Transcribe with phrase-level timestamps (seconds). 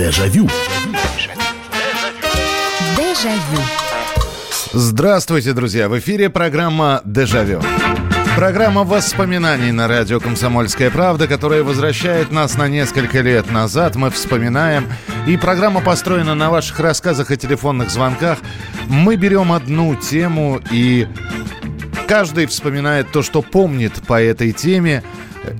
[0.00, 0.48] Дежавю.
[2.96, 3.60] Дежавю.
[4.72, 5.90] Здравствуйте, друзья!
[5.90, 7.60] В эфире программа «Дежавю».
[8.34, 13.94] Программа воспоминаний на радио «Комсомольская правда», которая возвращает нас на несколько лет назад.
[13.94, 14.90] Мы вспоминаем.
[15.28, 18.38] И программа построена на ваших рассказах и телефонных звонках.
[18.88, 21.08] Мы берем одну тему и
[22.08, 25.02] каждый вспоминает то, что помнит по этой теме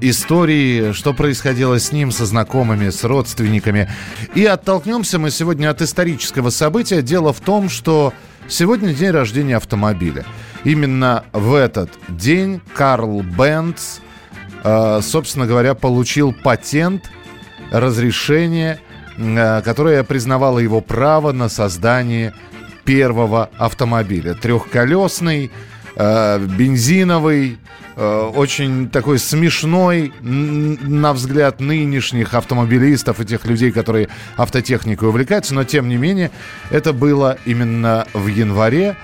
[0.00, 3.90] истории, что происходило с ним, со знакомыми, с родственниками.
[4.34, 7.02] И оттолкнемся мы сегодня от исторического события.
[7.02, 8.12] Дело в том, что
[8.48, 10.24] сегодня день рождения автомобиля.
[10.64, 13.98] Именно в этот день Карл Бенц,
[14.62, 17.10] э, собственно говоря, получил патент,
[17.70, 18.80] разрешение,
[19.16, 22.34] э, которое признавало его право на создание
[22.84, 24.34] первого автомобиля.
[24.34, 25.50] Трехколесный,
[25.96, 27.58] бензиновый,
[28.02, 34.08] Э, очень такой смешной, на взгляд нынешних автомобилистов и тех людей, которые
[34.38, 36.30] автотехникой увлекаются, но тем не менее
[36.70, 38.96] это было именно в январе.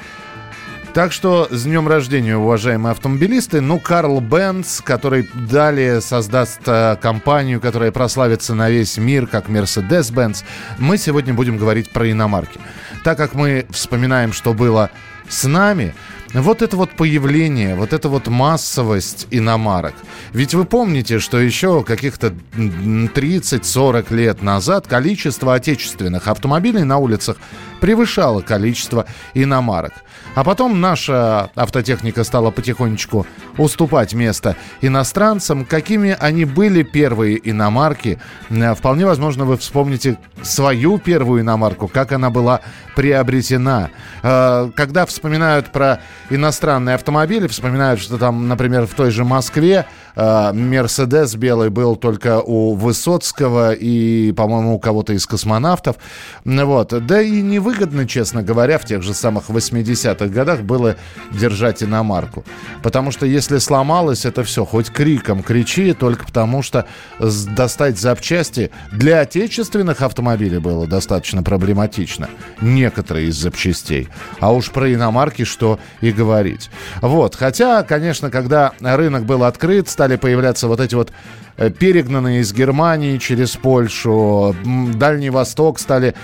[0.94, 3.60] Так что с днем рождения, уважаемые автомобилисты.
[3.60, 10.42] Ну, Карл Бенц, который далее создаст э, компанию, которая прославится на весь мир, как Mercedes-Benz.
[10.78, 12.58] Мы сегодня будем говорить про иномарки.
[13.04, 14.88] Так как мы вспоминаем, что было
[15.28, 15.94] с нами,
[16.42, 19.94] вот это вот появление, вот эта вот массовость иномарок.
[20.32, 27.38] Ведь вы помните, что еще каких-то 30-40 лет назад количество отечественных автомобилей на улицах
[27.80, 29.92] превышало количество иномарок.
[30.34, 35.64] А потом наша автотехника стала потихонечку уступать место иностранцам.
[35.64, 38.20] Какими они были первые иномарки?
[38.50, 42.60] Э, вполне возможно, вы вспомните свою первую иномарку, как она была
[42.94, 43.88] приобретена.
[44.22, 46.00] Э, когда вспоминают про
[46.30, 52.74] иностранные автомобили, вспоминают, что там, например, в той же Москве Мерседес белый был только у
[52.74, 55.96] Высоцкого и, по-моему, у кого-то из космонавтов.
[56.44, 57.06] Вот.
[57.06, 60.96] Да и невыгодно, честно говоря, в тех же самых 80-х 90-х годах было
[61.32, 62.44] держать иномарку.
[62.82, 66.86] Потому что если сломалось, это все, хоть криком кричи, только потому что
[67.18, 72.28] достать запчасти для отечественных автомобилей было достаточно проблематично.
[72.60, 74.08] Некоторые из запчастей.
[74.40, 76.70] А уж про иномарки что и говорить.
[77.00, 77.34] Вот.
[77.34, 81.10] Хотя, конечно, когда рынок был открыт, стали появляться вот эти вот
[81.58, 84.54] Э, перегнанные из Германии через Польшу,
[84.94, 86.14] Дальний Восток стали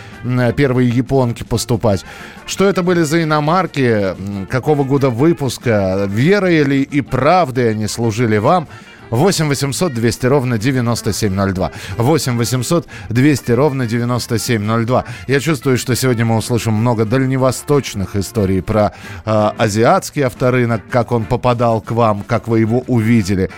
[0.56, 2.04] первые японки поступать.
[2.47, 4.15] Что это были за иномарки,
[4.50, 8.69] какого года выпуска, верой ли и правдой они служили вам?
[9.12, 11.71] 8 800 200 ровно 9702.
[11.99, 15.05] 8 800 200 ровно 9702.
[15.28, 18.93] Я чувствую, что сегодня мы услышим много дальневосточных историй про
[19.27, 23.50] э, азиатский авторынок, как он попадал к вам, как вы его увидели.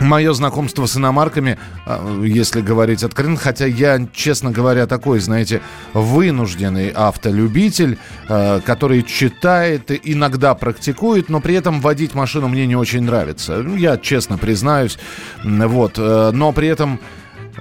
[0.00, 5.62] Мое знакомство с иномарками, а, если говорить откровенно, хотя я, честно говоря, такой, знаете,
[5.94, 7.98] вынужденный автолюбитель,
[8.28, 13.64] а, который читает, иногда практикует, но при этом водить машину мне не очень нравится.
[13.76, 14.98] Я честно признаюсь.
[15.42, 15.94] Вот.
[15.96, 17.00] Э, но при этом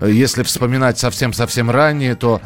[0.02, 2.42] если вспоминать совсем-совсем ранее, то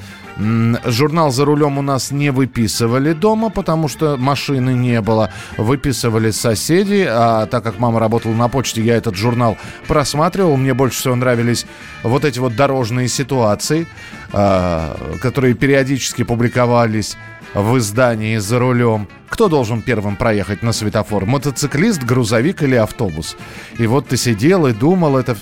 [0.85, 5.31] журнал «За рулем» у нас не выписывали дома, потому что машины не было.
[5.57, 9.57] Выписывали соседи, а так как мама работала на почте, я этот журнал
[9.87, 10.55] просматривал.
[10.57, 11.65] Мне больше всего нравились
[12.03, 13.87] вот эти вот дорожные ситуации,
[14.31, 17.17] а, которые периодически публиковались
[17.53, 19.07] в издании «За рулем».
[19.27, 21.25] Кто должен первым проехать на светофор?
[21.25, 23.35] Мотоциклист, грузовик или автобус?
[23.77, 25.35] И вот ты сидел и думал, это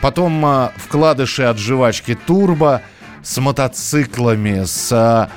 [0.00, 2.82] Потом а, вкладыши от жвачки Турбо
[3.22, 5.30] с мотоциклами, с а,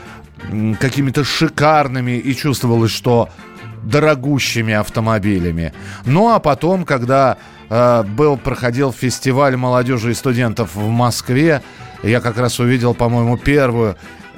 [0.80, 3.30] какими-то шикарными и чувствовалось, что
[3.84, 5.74] дорогущими автомобилями.
[6.06, 7.38] Ну а потом, когда
[7.70, 11.62] э, был проходил фестиваль молодежи и студентов в Москве,
[12.03, 13.97] я как раз увидел, по-моему, первую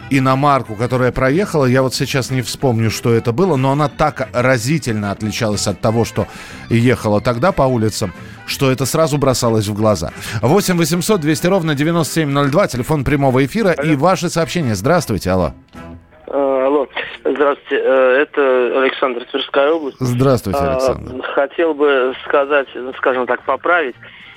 [0.10, 1.66] иномарку, которая проехала.
[1.66, 6.06] Я вот сейчас не вспомню, что это было, но она так разительно отличалась от того,
[6.06, 6.28] что
[6.70, 8.14] ехала тогда по улицам,
[8.46, 10.12] что это сразу бросалось в глаза.
[10.42, 13.92] 8 800 200 ровно 9702, телефон прямого эфира алло.
[13.92, 14.76] и ваши сообщения.
[14.76, 15.52] Здравствуйте, алло.
[16.28, 16.88] А, алло,
[17.24, 19.98] здравствуйте, э, это Александр Тверская область.
[20.00, 21.24] Здравствуйте, а, Александр.
[21.34, 22.68] Хотел бы сказать,
[22.98, 23.96] скажем так, поправить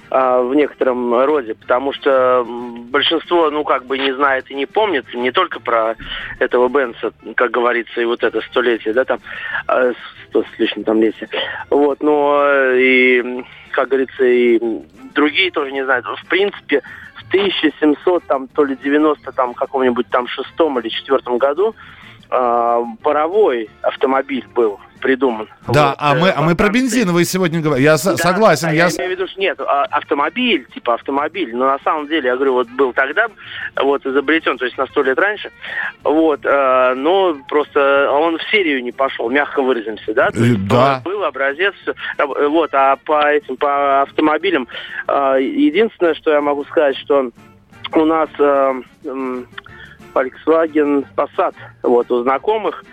[0.09, 5.33] в некотором роде, потому что большинство, ну, как бы не знает и не помнит, не
[5.33, 5.97] только про
[6.39, 9.19] этого Бенса, как говорится, и вот это столетие, да, там,
[10.29, 11.29] сто с лишним там летие,
[11.71, 12.41] вот, но
[12.73, 13.45] и,
[13.77, 14.59] как говорится, и
[15.15, 16.07] другие тоже не знают.
[16.07, 16.83] В принципе,
[17.15, 21.75] в 1700, там, то ли 90, там, каком-нибудь там шестом или четвертом году
[22.31, 25.49] э, паровой автомобиль был придуман.
[25.69, 27.85] Да, вот, а, мы, а мы про бензиновые сегодня говорим.
[27.85, 28.69] Я да, согласен.
[28.69, 32.29] Я, я имею в виду, что нет, а, автомобиль, типа автомобиль, но на самом деле,
[32.29, 33.29] я говорю, вот был тогда,
[33.77, 35.51] вот изобретен, то есть на сто лет раньше,
[36.03, 40.31] вот, э, но просто он в серию не пошел, мягко выразимся, да?
[40.31, 41.01] То есть, да.
[41.05, 41.75] Был образец,
[42.19, 44.69] вот, а по этим, по автомобилям,
[45.09, 47.31] э, единственное, что я могу сказать, что
[47.93, 49.43] у нас э, э,
[50.15, 52.85] Volkswagen Passat, вот, у знакомых,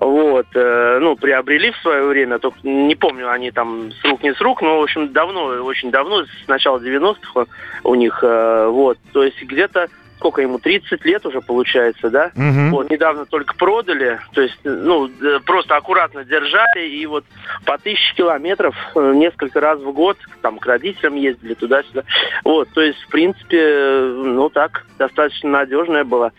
[0.00, 4.34] вот, э, ну, приобрели в свое время, только не помню, они там с рук не
[4.34, 7.46] с рук, но, в общем, давно, очень давно, с начала 90-х
[7.84, 9.88] у них, э, вот, то есть где-то
[10.22, 12.30] сколько ему, 30 лет уже получается, да?
[12.36, 12.76] Угу.
[12.76, 17.24] Вот, недавно только продали, то есть, ну, э, просто аккуратно держали, и вот
[17.66, 22.04] по тысяче километров э, несколько раз в год, там, к родителям ездили туда-сюда.
[22.44, 26.30] Вот, то есть, в принципе, э, ну, так, достаточно надежная была.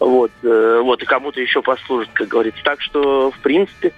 [0.00, 2.60] Вот, вот, и кому-то еще послужит, как говорится.
[2.64, 3.92] Так что, в принципе,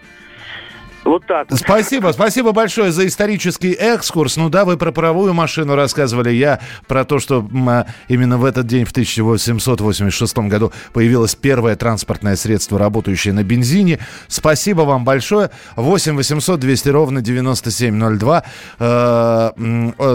[1.10, 1.48] вот так.
[1.52, 4.36] Спасибо, спасибо большое за исторический экскурс.
[4.36, 6.30] Ну да, вы про паровую машину рассказывали.
[6.30, 12.36] Я про то, что а, именно в этот день, в 1886 году, появилось первое транспортное
[12.36, 13.98] средство, работающее на бензине.
[14.28, 15.50] Спасибо вам большое.
[15.76, 18.44] 8 800 200 ровно 9702.
[18.78, 19.50] Э,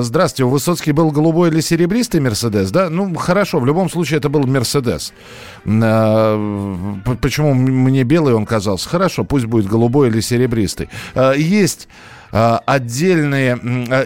[0.01, 2.89] здравствуйте, у Высоцкий был голубой или серебристый Мерседес, да?
[2.89, 5.13] Ну, хорошо, в любом случае это был Мерседес.
[5.65, 8.87] Э, почему мне белый он казался?
[8.87, 10.84] Хорошо, пусть будет голубой или серебристый.
[11.13, 11.87] Э, есть
[12.31, 13.55] э, отдельные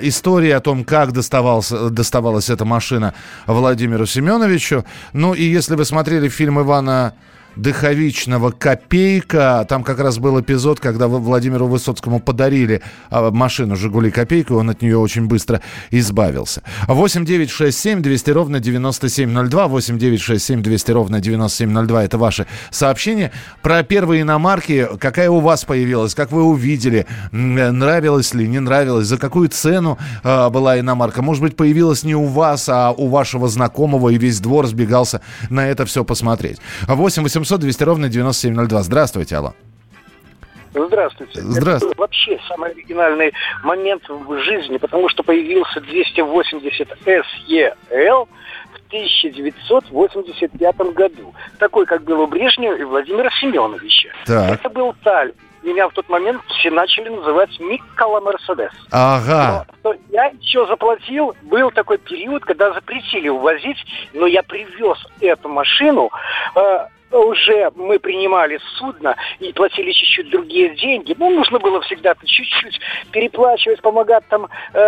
[0.03, 3.13] истории о том, как доставалась, доставалась эта машина
[3.47, 4.85] Владимиру Семеновичу.
[5.13, 7.13] Ну и если вы смотрели фильм Ивана
[7.59, 9.65] Дыховичного «Копейка».
[9.67, 14.69] Там как раз был эпизод, когда Владимиру Высоцкому подарили а, машину «Жигули Копейка», и он
[14.69, 15.61] от нее очень быстро
[15.91, 16.61] избавился.
[16.87, 19.67] 8 9 6 7 200 ровно 9702.
[19.67, 22.03] 8 9 6 7 200 ровно 9702.
[22.05, 23.33] Это ваши сообщения.
[23.61, 24.87] Про первые иномарки.
[24.97, 26.15] Какая у вас появилась?
[26.15, 27.07] Как вы увидели?
[27.31, 29.07] Нравилось ли, не нравилось?
[29.07, 31.21] За какую цену э, была иномарка?
[31.21, 35.19] Может быть, появилась не у вас, а у вашего знакомого, и весь двор сбегался
[35.49, 36.59] на это все посмотреть.
[36.87, 38.83] 8 800 800 200 ровно 9702.
[38.83, 39.53] Здравствуйте, алло.
[40.71, 41.41] Здравствуйте.
[41.41, 41.93] Здравствуйте.
[41.93, 48.27] Это вообще самый оригинальный момент в жизни, потому что появился 280 SEL
[48.71, 51.33] в 1985 году.
[51.57, 54.09] Такой, как был у Брежнева и Владимира Семеновича.
[54.25, 54.59] Так.
[54.59, 55.33] Это был Таль.
[55.63, 58.71] Меня в тот момент все начали называть Миккола Мерседес.
[58.91, 59.65] Ага.
[59.83, 61.35] Но, но я еще заплатил.
[61.41, 63.77] Был такой период, когда запретили увозить,
[64.13, 66.11] но я привез эту машину.
[66.55, 71.15] Э, уже мы принимали судно и платили чуть-чуть другие деньги.
[71.17, 72.79] Ну, нужно было всегда чуть-чуть
[73.11, 74.79] переплачивать, помогать там э,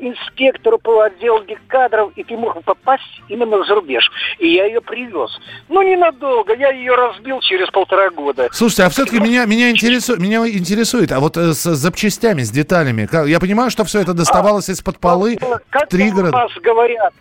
[0.00, 4.10] инспектору по отделу кадров, и ты мог попасть именно за рубеж.
[4.38, 5.30] И я ее привез.
[5.68, 8.48] Ну, ненадолго, я ее разбил через полтора года.
[8.52, 13.08] Слушайте, а все-таки меня, меня, интересует, меня интересует, а вот э, с запчастями, с деталями,
[13.28, 15.36] я понимаю, что все это доставалось а, из-под полы,
[15.70, 17.12] как у нас говорят,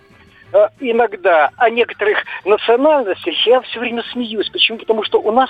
[0.80, 4.50] иногда о некоторых национальностях я все время смеюсь.
[4.50, 4.78] Почему?
[4.78, 5.50] Потому что у нас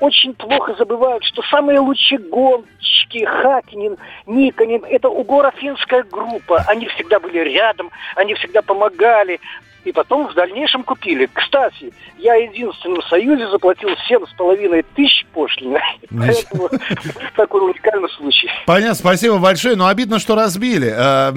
[0.00, 3.96] очень плохо забывают, что самые лучшие гонщики Хакинин,
[4.26, 6.64] Никонин, это угоро-финская группа.
[6.66, 9.40] Они всегда были рядом, они всегда помогали
[9.88, 11.28] и потом в дальнейшем купили.
[11.32, 15.80] Кстати, я единственным в Союзе заплатил 7,5 тысяч пошлины.
[16.10, 16.68] Поэтому
[17.36, 18.48] такой уникальный случай.
[18.66, 19.76] Понятно, спасибо большое.
[19.76, 20.92] Но обидно, что разбили.
[20.94, 21.32] Э,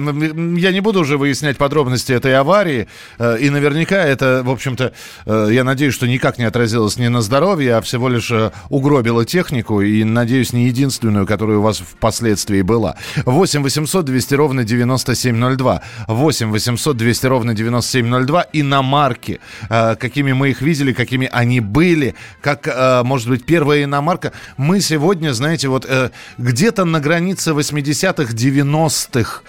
[0.58, 2.88] я не буду уже выяснять подробности этой аварии.
[3.18, 4.92] Э, и наверняка это, в общем-то,
[5.24, 8.30] э, я надеюсь, что никак не отразилось ни на здоровье, а всего лишь
[8.68, 9.80] угробило технику.
[9.80, 12.96] И, надеюсь, не единственную, которая у вас впоследствии была.
[13.24, 15.82] 8 800 200 ровно 9702.
[16.06, 22.66] 8 800 200 ровно 9702 иномарки, э, какими мы их видели, какими они были, как,
[22.66, 24.32] э, может быть, первая иномарка.
[24.56, 29.42] Мы сегодня, знаете, вот э, где-то на границе 80-х, 90-х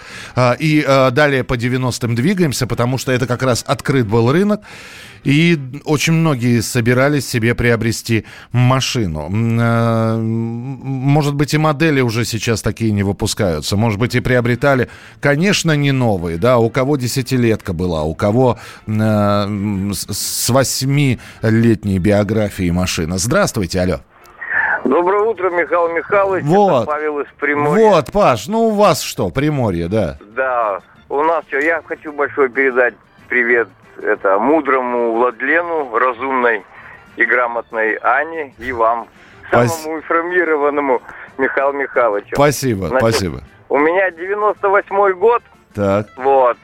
[0.58, 4.60] и далее по 90-м двигаемся, потому что это как раз открыт был рынок.
[5.24, 9.30] И очень многие собирались себе приобрести машину.
[9.30, 13.76] Э, может быть, и модели уже сейчас такие не выпускаются.
[13.76, 14.88] Может быть, и приобретали,
[15.20, 16.36] конечно, не новые.
[16.36, 18.90] Да, у кого десятилетка была, у кого э,
[19.92, 23.16] с восьмилетней биографией машина.
[23.18, 24.00] Здравствуйте, алло.
[24.84, 26.44] Доброе утро, Михаил Михайлович.
[26.44, 26.82] Вот.
[26.82, 27.88] Это Павел из Приморья.
[27.88, 30.18] Вот, Паш, ну у вас что, Приморье, да?
[30.36, 32.94] Да, у нас что, я хочу большой передать
[33.28, 33.68] привет
[34.02, 36.64] это мудрому Владлену, разумной
[37.16, 39.06] и грамотной Ане и вам,
[39.50, 39.86] самому Спас...
[39.86, 41.02] информированному
[41.38, 42.34] Михаилу Михайловичу.
[42.34, 43.40] Спасибо, Значит, спасибо.
[43.68, 45.42] У меня 98-й год.
[45.74, 46.06] Так.
[46.16, 46.56] Вот.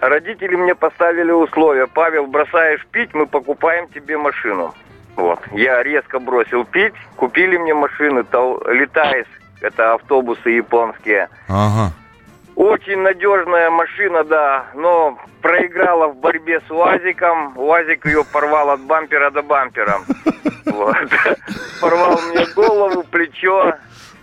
[0.00, 1.86] Родители мне поставили условия.
[1.86, 4.74] Павел, бросаешь пить, мы покупаем тебе машину.
[5.16, 5.40] Вот.
[5.52, 9.26] Я резко бросил пить, купили мне машину, то, летаешь
[9.60, 11.28] Это автобусы японские.
[11.48, 11.92] Ага.
[12.58, 17.56] Очень надежная машина, да, но проиграла в борьбе с УАЗиком.
[17.56, 20.00] УАЗик ее порвал от бампера до бампера.
[20.64, 20.96] Вот.
[21.80, 23.74] Порвал мне голову, плечо,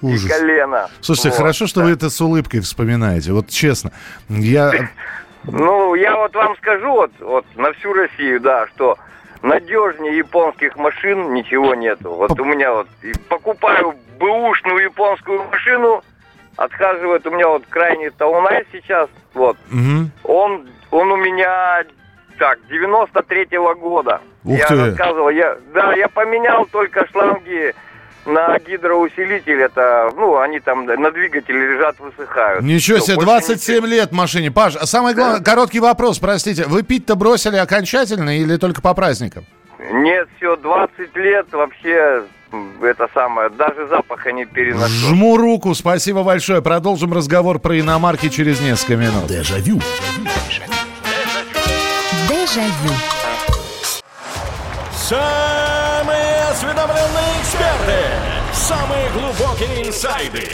[0.01, 0.25] Ужас.
[0.25, 0.89] и колено.
[1.01, 1.37] Слушайте, Вот.
[1.37, 3.31] хорошо, что вы это с улыбкой вспоминаете.
[3.31, 3.91] Вот честно.
[4.29, 4.71] Я...
[5.43, 8.97] Ну, я вот вам скажу, вот, вот на всю Россию, да, что
[9.41, 12.11] надежнее японских машин ничего нету.
[12.11, 12.87] Вот у меня вот
[13.27, 16.03] покупаю бэушную японскую машину,
[16.55, 19.57] отхаживает у меня вот крайний Таунай сейчас, вот.
[19.69, 20.11] Мгм.
[20.23, 21.83] Он, он у меня,
[22.37, 24.21] так, 93-го года.
[24.43, 24.75] Ух я ты.
[24.75, 27.73] рассказывал, я, да, я поменял только шланги
[28.25, 32.63] на гидроусилитель, это, ну, они там на двигателе лежат, высыхают.
[32.63, 34.51] Ничего себе, больше 27 лет машине.
[34.51, 36.65] Паш, а самое главное, короткий вопрос, простите.
[36.67, 39.45] Вы пить-то бросили окончательно или только по праздникам?
[39.91, 42.23] Нет, все, 20 лет вообще
[42.81, 44.87] это самое, даже запаха не переношу.
[44.87, 46.61] Жму руку, спасибо большое.
[46.61, 49.27] Продолжим разговор про иномарки через несколько минут.
[49.27, 49.81] Дежавю.
[52.29, 52.93] Дежавю.
[54.93, 58.35] Самые осведомленные эксперты.
[58.53, 60.49] Самые глубокие инсайды.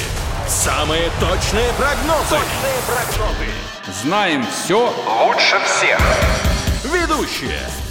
[0.47, 2.37] Самые точные прогнозы.
[4.01, 4.91] Знаем все
[5.25, 5.99] лучше всех.
[6.83, 7.90] Ведущие.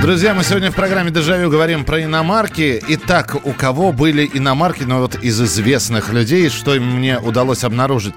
[0.00, 2.82] Друзья, мы сегодня в программе «Дежавю» говорим про иномарки.
[2.88, 8.14] Итак, у кого были иномарки, ну вот из известных людей, что мне удалось обнаружить?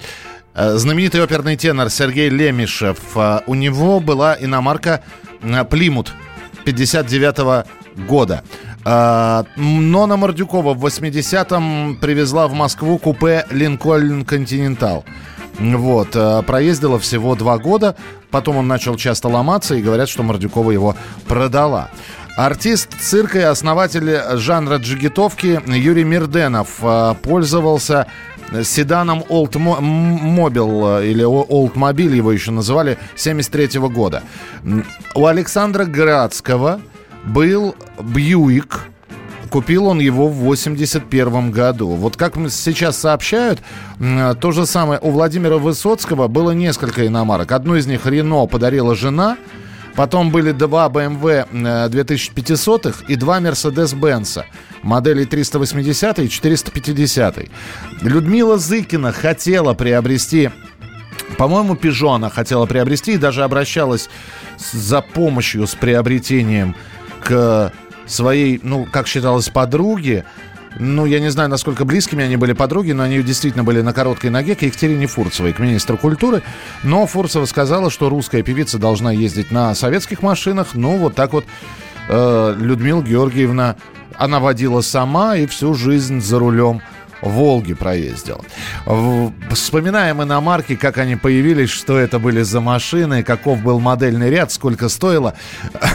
[0.54, 2.98] Э, Знаменитый оперный тенор Сергей Лемишев.
[3.16, 5.04] э, У него была иномарка
[5.42, 6.14] э, «Плимут»
[6.64, 7.66] 59
[8.08, 8.44] года.
[8.86, 15.04] Э, Нона Мордюкова в 80-м привезла в Москву купе «Линкольн Континентал».
[15.60, 17.96] Вот, э, проездила всего два года,
[18.32, 20.96] потом он начал часто ломаться, и говорят, что Мордюкова его
[21.28, 21.90] продала.
[22.36, 28.08] Артист цирка и основатель жанра джигитовки Юрий Мирденов э, пользовался
[28.64, 34.24] седаном Old Mobile, э, или Old Mobile его еще называли, 73 года.
[35.16, 36.82] У Александра Градского
[37.24, 38.88] был Бьюик,
[39.54, 41.90] Купил он его в 81 году.
[41.90, 43.62] Вот как сейчас сообщают,
[44.00, 47.52] то же самое у Владимира Высоцкого было несколько иномарок.
[47.52, 49.38] Одну из них Рено подарила жена,
[49.96, 54.44] потом были два BMW э, 2500 и два Mercedes-Benz.
[54.82, 57.38] Модели 380 и 450.
[58.02, 60.50] Людмила Зыкина хотела приобрести
[61.38, 64.10] по-моему, Пежо она хотела приобрести и даже обращалась
[64.72, 66.76] за помощью с приобретением
[67.24, 67.72] к
[68.06, 70.26] своей, ну, как считалось, подруге.
[70.80, 74.32] Ну, я не знаю, насколько близкими они были подруги, но они действительно были на короткой
[74.32, 76.42] ноге к Екатерине Фурцевой, к министру культуры.
[76.84, 80.70] Но Фурцева сказала, что русская певица должна ездить на советских машинах.
[80.74, 81.46] Ну, вот так вот
[82.10, 83.76] э, Людмила Георгиевна,
[84.18, 86.82] она водила сама и всю жизнь за рулем
[87.24, 88.44] Волги проездил.
[89.52, 94.90] Вспоминаем иномарки, как они появились, что это были за машины, каков был модельный ряд, сколько
[94.90, 95.34] стоило.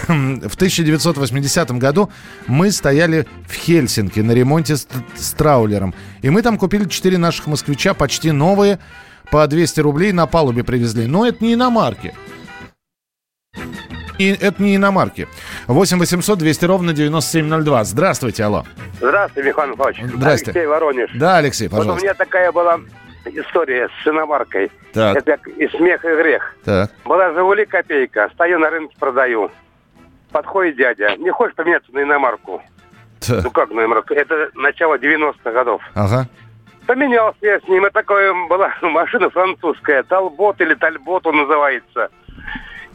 [0.09, 2.11] В 1980 году
[2.47, 5.95] мы стояли в Хельсинки на ремонте с, с траулером.
[6.23, 8.79] И мы там купили 4 наших москвича, почти новые,
[9.31, 11.07] по 200 рублей на палубе привезли.
[11.07, 12.15] Но это не иномарки.
[14.19, 15.29] И это не иномарки.
[15.67, 17.85] 8 800 200 ровно 9702.
[17.85, 18.65] Здравствуйте, алло.
[19.01, 20.03] Здравствуйте, Михаил Михайлович.
[20.03, 20.51] Здрасте.
[20.51, 21.11] Алексей Воронеж.
[21.15, 22.05] Да, Алексей, Вот у пожалуйста.
[22.05, 22.81] меня такая была
[23.27, 24.71] история с иномаркой.
[24.93, 25.17] Так.
[25.17, 26.57] Это и смех, и грех.
[26.65, 26.91] Так.
[27.05, 29.51] Была «Жигули» копейка, стою на рынке, продаю.
[30.33, 32.63] Подходит дядя, не хочешь поменяться на иномарку?
[33.21, 33.45] Так.
[33.45, 34.15] Ну как на иномарку?
[34.15, 35.81] Это начало 90-х годов.
[35.95, 36.27] Ага.
[36.87, 37.85] Поменялся я с ним.
[37.85, 40.03] Это такая была машина французская.
[40.03, 42.09] Талбот или Тальбот он называется.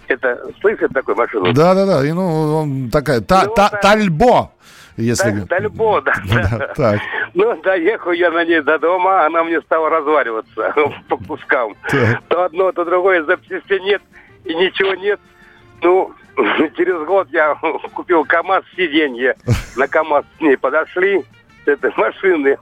[0.07, 1.53] Это слышит такую машину?
[1.53, 2.05] Да, да, да.
[2.05, 3.21] И, ну, он такая.
[3.21, 3.77] Та, Ну, та- да.
[3.79, 4.51] тальбо.
[4.97, 5.31] Если.
[5.31, 6.13] Таль- Тальбо, да.
[6.59, 6.99] Да, так.
[7.33, 10.73] Ну, доехал я на ней до дома, она мне стала разваливаться
[11.09, 11.75] по кускам.
[11.89, 12.21] Так.
[12.27, 14.01] То одно, то другое, запчастей нет
[14.45, 15.19] и ничего нет.
[15.81, 16.13] Ну,
[16.77, 17.55] через год я
[17.93, 19.35] купил КАМАЗ сиденье.
[19.77, 21.23] На КАМАЗ с ней подошли,
[21.65, 22.57] с этой машины.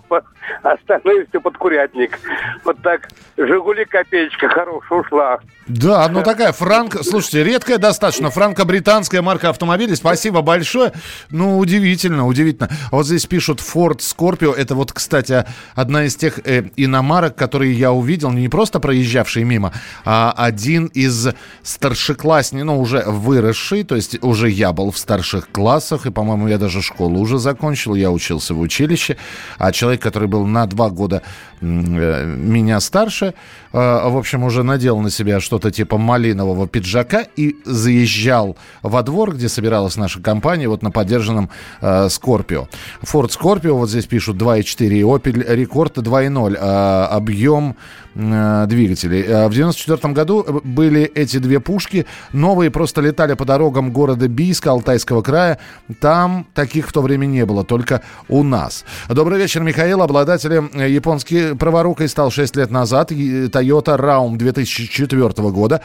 [0.63, 2.17] остальное все под курятник.
[2.63, 5.39] Вот так «Жигули» копеечка хорошая ушла.
[5.71, 7.03] Да, ну такая франко...
[7.03, 9.95] Слушайте, редкая достаточно франко-британская марка автомобилей.
[9.95, 10.91] Спасибо большое.
[11.29, 12.69] Ну, удивительно, удивительно.
[12.91, 14.53] Вот здесь пишут Ford Scorpio.
[14.53, 19.71] Это вот, кстати, одна из тех э, иномарок, которые я увидел, не просто проезжавшие мимо,
[20.03, 21.29] а один из
[21.63, 26.57] старшеклассников, ну, уже выросший, то есть уже я был в старших классах, и, по-моему, я
[26.57, 29.17] даже школу уже закончил, я учился в училище,
[29.57, 31.21] а человек, который был на два года
[31.61, 33.33] э, меня старше,
[33.71, 39.35] э, в общем, уже надел на себя что-то типа малинового пиджака и заезжал во двор,
[39.35, 41.49] где собиралась наша компания, вот на поддержанном
[41.81, 42.67] э, Scorpio.
[43.03, 47.75] Ford Scorpio, вот здесь пишут 2.4, Opel Rekord 2.0, э, объем
[48.15, 49.23] двигателей.
[49.23, 54.71] Э, в 94 году были эти две пушки, новые просто летали по дорогам города Бийска,
[54.71, 55.59] Алтайского края.
[55.99, 58.85] Там таких в то время не было, только у нас.
[59.09, 60.01] Добрый вечер, Михаил.
[60.01, 63.11] Обладателем японской праворукой стал 6 лет назад.
[63.11, 65.81] Toyota Raum 2004 года.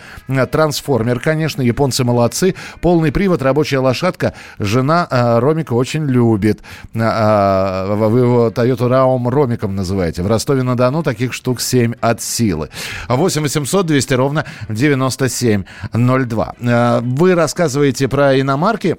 [0.51, 2.55] Трансформер, конечно, японцы молодцы.
[2.81, 4.35] Полный привод, рабочая лошадка.
[4.59, 6.61] Жена э, Ромика очень любит.
[6.95, 10.23] Э, вы его Toyota Raum Ромиком называете.
[10.23, 12.71] В Ростове-на-Дону таких штук 7 от силы.
[13.09, 16.55] 8 800 200 ровно 9702.
[16.61, 18.97] Э, вы рассказываете про иномарки.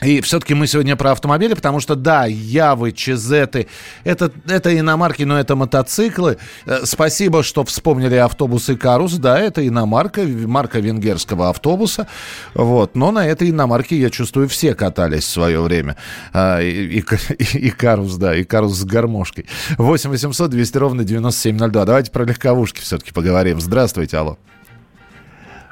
[0.00, 3.66] И все-таки мы сегодня про автомобили, потому что, да, Явы, Чезеты,
[4.04, 6.38] это, это иномарки, но это мотоциклы.
[6.66, 9.14] Э, спасибо, что вспомнили автобусы Карус.
[9.14, 12.06] Да, это иномарка, марка венгерского автобуса.
[12.54, 12.94] Вот.
[12.94, 15.96] Но на этой иномарке, я чувствую, все катались в свое время.
[16.32, 17.00] А, и,
[17.38, 19.46] и, и Карус, да, и Карус с гармошкой.
[19.78, 21.84] 8 800 200 ровно 9702.
[21.84, 23.60] Давайте про легковушки все-таки поговорим.
[23.60, 24.38] Здравствуйте, алло.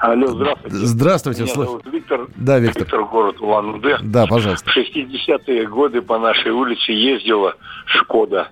[0.07, 0.77] Алло, здравствуйте.
[0.77, 1.43] Здравствуйте.
[1.43, 2.29] Меня зовут Виктор.
[2.37, 2.83] Да, Виктор.
[2.83, 3.99] Виктор, город Улан-Удэ.
[4.03, 4.71] Да, пожалуйста.
[4.71, 8.49] В 60-е годы по нашей улице ездила «Шкода».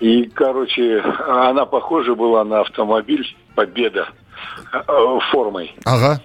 [0.00, 4.08] И, короче, она похожа была на автомобиль «Победа»
[4.72, 5.74] э, формой.
[5.84, 6.18] Ага.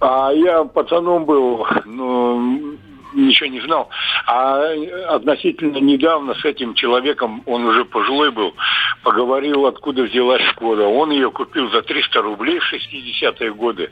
[0.00, 2.76] А я пацаном был, ну,
[3.12, 3.88] ничего не знал.
[4.26, 4.72] А
[5.08, 8.54] относительно недавно с этим человеком, он уже пожилой был,
[9.02, 10.86] поговорил, откуда взялась Шкода.
[10.86, 13.90] Он ее купил за 300 рублей в 60-е годы.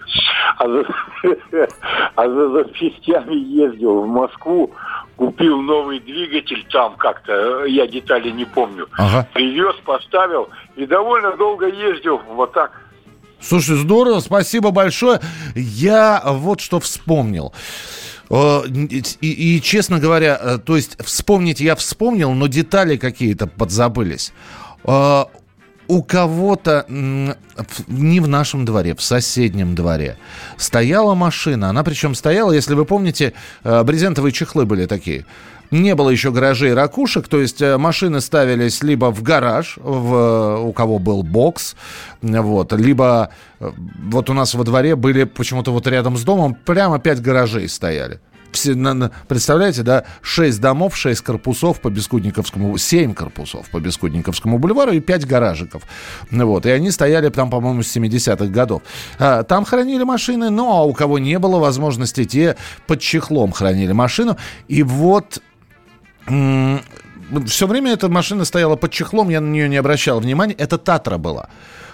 [0.59, 0.85] А за,
[2.15, 4.73] а за запчастями ездил в Москву,
[5.17, 8.89] купил новый двигатель там как-то, я детали не помню.
[8.99, 9.29] Ага.
[9.33, 12.73] Привез, поставил и довольно долго ездил вот так.
[13.41, 15.21] Слушай, здорово, спасибо большое.
[15.55, 17.53] Я вот что вспомнил.
[18.31, 24.33] И, и, честно говоря, э, то есть вспомнить я вспомнил, но детали какие-то подзабылись.
[24.85, 25.25] Э,
[25.89, 26.85] У кого-то
[27.87, 30.17] не в нашем дворе, в соседнем дворе
[30.57, 31.69] стояла машина.
[31.71, 35.25] Она причем стояла, если вы помните, э, брезентовые чехлы были такие.
[35.71, 40.73] Не было еще гаражей ракушек, то есть э, машины ставились либо в гараж, в, у
[40.73, 41.77] кого был бокс,
[42.23, 43.71] вот, либо э,
[44.05, 48.21] вот у нас во дворе были почему-то вот рядом с домом прямо пять гаражей стояли.
[49.29, 55.27] Представляете, да, 6 домов, 6 корпусов по Бескудниковскому, 7 корпусов по Бескудниковскому бульвару и 5
[55.27, 55.83] гаражиков.
[56.31, 58.83] Вот, и они стояли там, по-моему, с 70-х годов.
[59.19, 63.93] А, там хранили машины, ну, а у кого не было возможности, те под чехлом хранили
[63.93, 64.37] машину.
[64.69, 65.43] И вот
[66.27, 70.55] все время эта машина стояла под чехлом, я на нее не обращал внимания.
[70.55, 71.49] Это Татра была.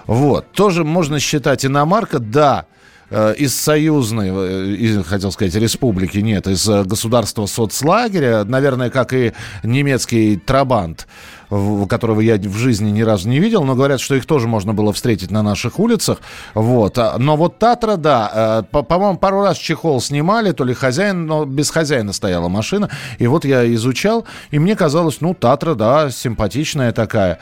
[0.07, 0.53] Вот.
[0.53, 2.67] Тоже можно считать иномарка, да,
[3.11, 9.13] э, из союзной, э, из, хотел сказать, республики, нет, из э, государства соцлагеря, наверное, как
[9.13, 11.07] и немецкий Трабант,
[11.89, 14.93] которого я в жизни ни разу не видел, но говорят, что их тоже можно было
[14.93, 16.19] встретить на наших улицах.
[16.55, 16.97] Вот.
[16.99, 21.27] А, Но вот Татра, да, э, по- по-моему, пару раз чехол снимали, то ли хозяин,
[21.27, 22.89] но без хозяина стояла машина.
[23.19, 27.39] И вот я изучал, и мне казалось, ну, Татра, да, симпатичная такая.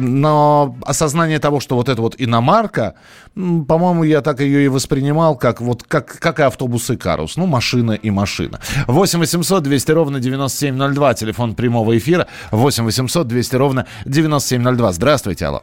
[0.00, 2.94] Но осознание того, что вот это вот иномарка,
[3.34, 7.36] по-моему, я так ее и воспринимал, как вот как, как и автобусы Карус.
[7.36, 8.60] Ну, машина и машина.
[8.86, 12.26] 8 800 200 ровно 9702, телефон прямого эфира.
[12.50, 14.92] 8 800 200 ровно 9702.
[14.92, 15.62] Здравствуйте, алло.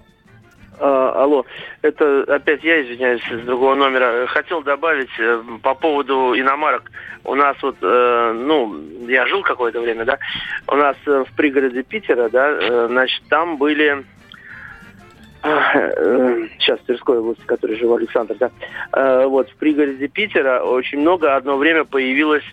[0.80, 1.46] А, алло,
[1.82, 4.28] это опять я, извиняюсь, с другого номера.
[4.28, 6.92] Хотел добавить э, по поводу иномарок.
[7.24, 8.76] У нас вот, э, ну,
[9.08, 10.20] я жил какое-то время, да,
[10.68, 14.04] у нас э, в пригороде Питера, да, э, значит, там были
[15.44, 18.52] э, сейчас Тверской области, в которой жил Александр, да,
[18.94, 22.46] э, вот в пригороде Питера очень много одно время появилось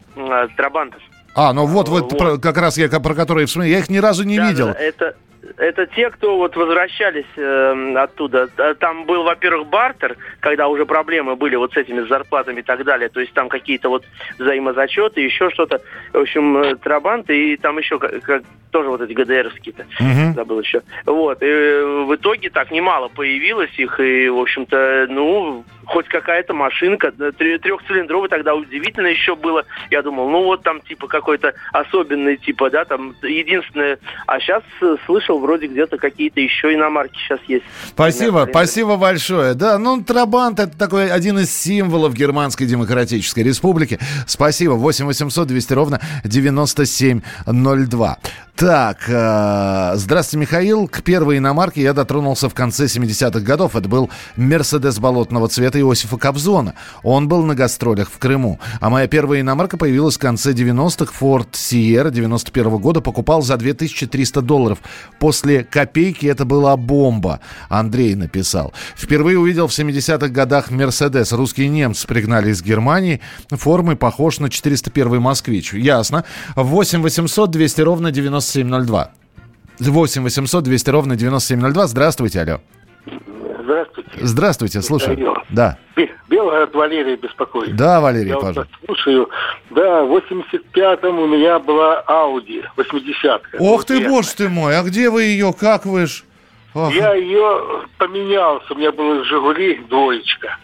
[0.57, 1.03] трабантов.
[1.35, 2.19] А, ну вот, вот, Вот.
[2.19, 3.71] про- как раз я про которые вспомнил.
[3.71, 4.67] Я их ни разу не Да, видел.
[4.67, 5.15] да, это,
[5.59, 8.49] это те, кто вот возвращались э, оттуда.
[8.79, 13.09] Там был, во-первых, бартер, когда уже проблемы были вот с этими зарплатами и так далее.
[13.09, 14.05] То есть там какие-то вот
[14.39, 15.81] взаимозачеты, еще что-то.
[16.13, 19.85] В общем, э, трабанты и там еще как- как- тоже вот эти ГДРовские-то.
[20.01, 20.33] Мгм.
[20.35, 20.81] Забыл еще.
[21.05, 21.43] Вот.
[21.43, 24.01] И э, в итоге так немало появилось их.
[24.01, 27.13] И, в общем-то, ну, хоть какая-то машинка.
[27.19, 29.65] э, тре- Трехцилиндровый тогда удивительно еще было.
[29.91, 33.99] Я думал, ну вот там типа какой-то особенный, типа, да, там единственное.
[34.27, 34.63] А сейчас
[35.05, 37.65] слышал, вроде где-то какие-то еще иномарки сейчас есть.
[37.89, 39.55] Спасибо, спасибо большое.
[39.55, 43.99] Да, ну, Трабант это такой один из символов Германской Демократической Республики.
[44.27, 44.73] Спасибо.
[44.73, 48.19] 8 800 200 ровно 9702.
[48.55, 50.87] Так, э, здравствуйте, Михаил.
[50.87, 53.75] К первой иномарке я дотронулся в конце 70-х годов.
[53.75, 56.75] Это был Мерседес болотного цвета Иосифа Кобзона.
[57.03, 58.61] Он был на гастролях в Крыму.
[58.79, 61.13] А моя первая иномарка появилась в конце 90-х.
[61.19, 64.79] Ford Sierra 91 года покупал за 2300 долларов.
[65.19, 67.41] После копейки это была бомба.
[67.71, 68.75] Андрей написал.
[68.95, 71.33] Впервые увидел в 70-х годах Мерседес.
[71.33, 73.23] Русские немцы пригнали из Германии.
[73.51, 75.73] Формы похож на 401 москвич.
[75.73, 76.25] Ясно.
[76.55, 78.13] 8 800 200 ровно
[78.43, 79.11] 9702.
[79.81, 81.87] 8 800 200 ровно 9702.
[81.87, 82.61] Здравствуйте, алло.
[83.65, 84.11] Здравствуйте.
[84.21, 85.17] Здравствуйте, слушаю.
[85.19, 85.35] Михаил.
[85.51, 85.79] Да.
[85.97, 87.75] Бе- Белгород Валерий беспокоит.
[87.77, 88.73] Да, Валерий, Я вот пожалуйста.
[88.81, 89.29] так слушаю.
[89.71, 93.57] Да, в 85-м у меня была Ауди, 80-ка.
[93.61, 96.25] Ох ты, Вот боже ты мой, а где вы ее, как вы ж?
[96.75, 96.93] Ох.
[96.95, 100.57] Я ее поменялся, у меня была «Жигули» двоечка.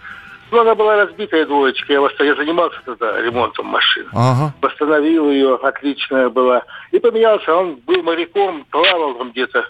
[0.51, 4.07] Ну, она была разбитая двоечка, я, я занимался тогда ремонтом машин.
[4.13, 4.55] Ага.
[4.63, 6.63] Восстановил ее, отличная была.
[6.91, 9.65] И поменялся, он был моряком, плавал там где-то.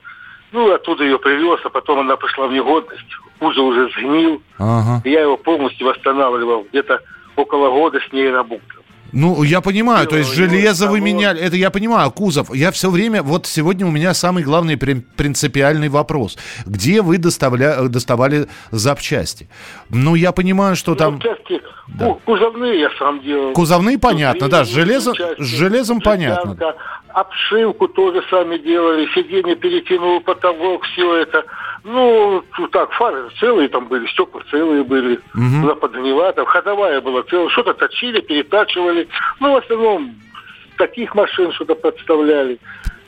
[0.53, 3.07] Ну, оттуда ее привез, а потом она пришла в негодность.
[3.41, 4.43] Узел уже сгнил.
[4.59, 5.03] Ага.
[5.05, 6.67] И я его полностью восстанавливал.
[6.71, 7.01] Где-то
[7.37, 8.78] около года с ней работал.
[9.13, 12.55] Ну, я понимаю, то есть железо вы меняли, это я понимаю, кузов.
[12.55, 16.37] Я все время, вот сегодня у меня самый главный при- принципиальный вопрос.
[16.67, 19.49] Где вы доставля, доставали запчасти?
[19.91, 21.15] Ну, я понимаю, что там...
[21.15, 21.61] Ну, части
[21.99, 23.53] ку- кузовные я сам делал.
[23.53, 26.75] Кузовные понятно, да, с Кузовные железом, части, с железом понятно.
[27.09, 31.45] Обшивку тоже сами делали, сиденье перетянул, потолок, все это.
[31.85, 35.63] Ну, так, фары целые там были, стекла целые были, Мгм.
[35.63, 39.09] туда подгнила, там ходовая была целая, что-то точили, перетачивали.
[39.41, 40.15] Ну, в основном
[40.77, 42.59] таких машин что-то подставляли.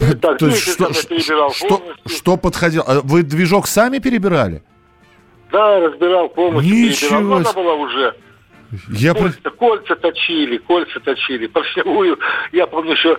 [0.00, 2.08] И Так, То есть что, что, полностью.
[2.08, 2.84] что подходило?
[2.88, 4.62] А Вы движок сами перебирали?
[5.52, 7.22] Да, разбирал полностью, Ничего перебирал.
[7.22, 8.14] Ну, она была уже.
[8.88, 11.46] Я про- Кольца, кольца точили, кольца точили.
[11.46, 12.18] Поршневую,
[12.52, 13.16] я помню я,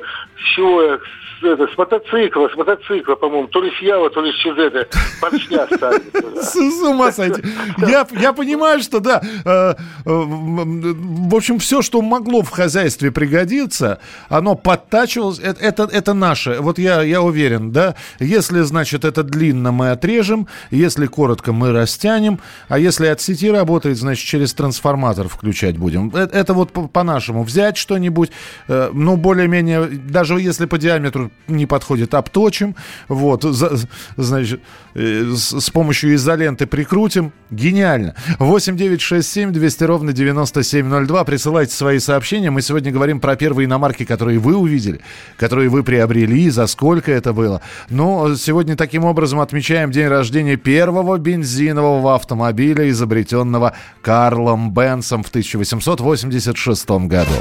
[0.55, 0.99] с,
[1.43, 4.87] это, с мотоцикла, с мотоцикла, по-моему, то ли с Ява, то ли с Чизета,
[5.19, 6.09] поршня ставили.
[6.09, 6.41] туда.
[6.41, 7.41] С, ума сойти.
[7.77, 9.21] Я, понимаю, что да.
[9.45, 9.75] э, э,
[10.05, 13.99] в общем, все, что могло в хозяйстве пригодиться,
[14.29, 15.39] оно подтачивалось.
[15.39, 16.57] Это, это, это наше.
[16.59, 17.95] Вот я, я уверен, да.
[18.19, 20.47] Если, значит, это длинно, мы отрежем.
[20.69, 22.39] Если коротко, мы растянем.
[22.67, 26.11] А если от сети работает, значит, через трансформатор включать будем.
[26.15, 27.43] Э- Это, вот по- по-нашему.
[27.43, 28.31] Взять что-нибудь,
[28.67, 32.75] э, ну, более-менее, даже если по диаметру не подходит, обточим.
[33.09, 33.77] Вот, за-
[34.15, 34.61] значит,
[34.95, 37.33] э, с, с помощью изоленты прикрутим.
[37.49, 38.15] Гениально.
[38.39, 41.23] 8 9 6 7 200 ровно 9702.
[41.25, 42.51] Присылайте свои сообщения.
[42.51, 45.01] Мы сегодня говорим про первые иномарки, которые вы увидели,
[45.37, 47.61] которые вы приобрели, за сколько это было.
[47.89, 56.89] Но сегодня таким образом отмечаем день рождения первого бензинового автомобиля, изобретенного Карлом Бенсом в 1886
[57.07, 57.31] году.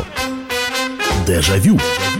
[1.26, 1.74] Дежавю.
[1.78, 2.19] Дежавю.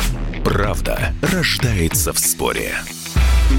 [0.43, 2.73] Правда рождается в споре.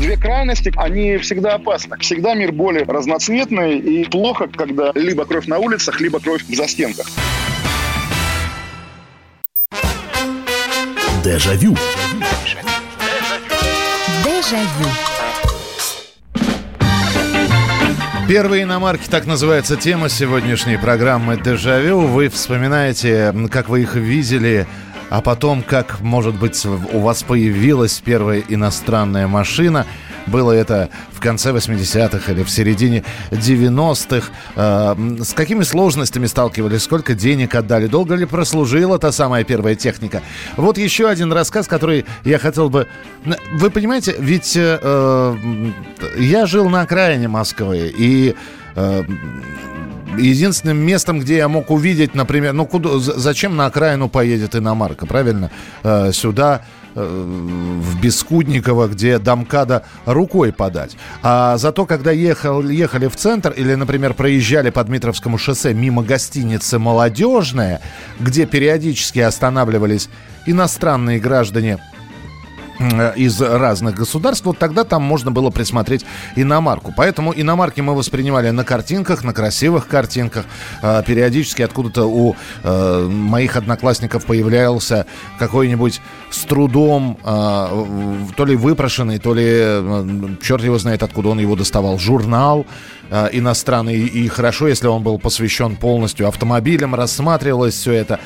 [0.00, 1.96] Две крайности, они всегда опасны.
[1.98, 7.06] Всегда мир более разноцветный и плохо, когда либо кровь на улицах, либо кровь в застенках.
[11.24, 11.76] Дежавю.
[14.24, 14.88] Дежавю.
[18.28, 22.00] Первые иномарки, так называется тема сегодняшней программы «Дежавю».
[22.00, 24.66] Вы вспоминаете, как вы их видели,
[25.12, 29.84] а потом, как, может быть, у вас появилась первая иностранная машина.
[30.26, 34.30] Было это в конце 80-х или в середине 90-х.
[34.56, 36.84] Э, с какими сложностями сталкивались?
[36.84, 37.88] Сколько денег отдали?
[37.88, 40.22] Долго ли прослужила та самая первая техника?
[40.56, 42.86] Вот еще один рассказ, который я хотел бы...
[43.52, 45.36] Вы понимаете, ведь э,
[46.18, 48.34] я жил на окраине Москвы, и
[48.76, 49.02] э,
[50.18, 55.50] единственным местом, где я мог увидеть, например, ну куда, зачем на окраину поедет иномарка, правильно?
[55.82, 56.62] Э, сюда
[56.94, 60.96] э, в Бескудниково, где домкада рукой подать.
[61.22, 66.78] А зато, когда ехал, ехали в центр или, например, проезжали по Дмитровскому шоссе мимо гостиницы
[66.78, 67.80] «Молодежная»,
[68.20, 70.08] где периодически останавливались
[70.46, 71.78] иностранные граждане
[73.16, 76.04] из разных государств, вот тогда там можно было присмотреть
[76.36, 76.92] иномарку.
[76.96, 80.44] Поэтому иномарки мы воспринимали на картинках, на красивых картинках.
[80.82, 85.06] Э, периодически откуда-то у э, моих одноклассников появлялся
[85.38, 91.98] какой-нибудь с трудом то ли выпрошенный, то ли черт его знает, откуда он его доставал,
[91.98, 92.66] журнал
[93.32, 93.98] иностранный.
[93.98, 98.20] И хорошо, если он был посвящен полностью автомобилям, рассматривалось все это.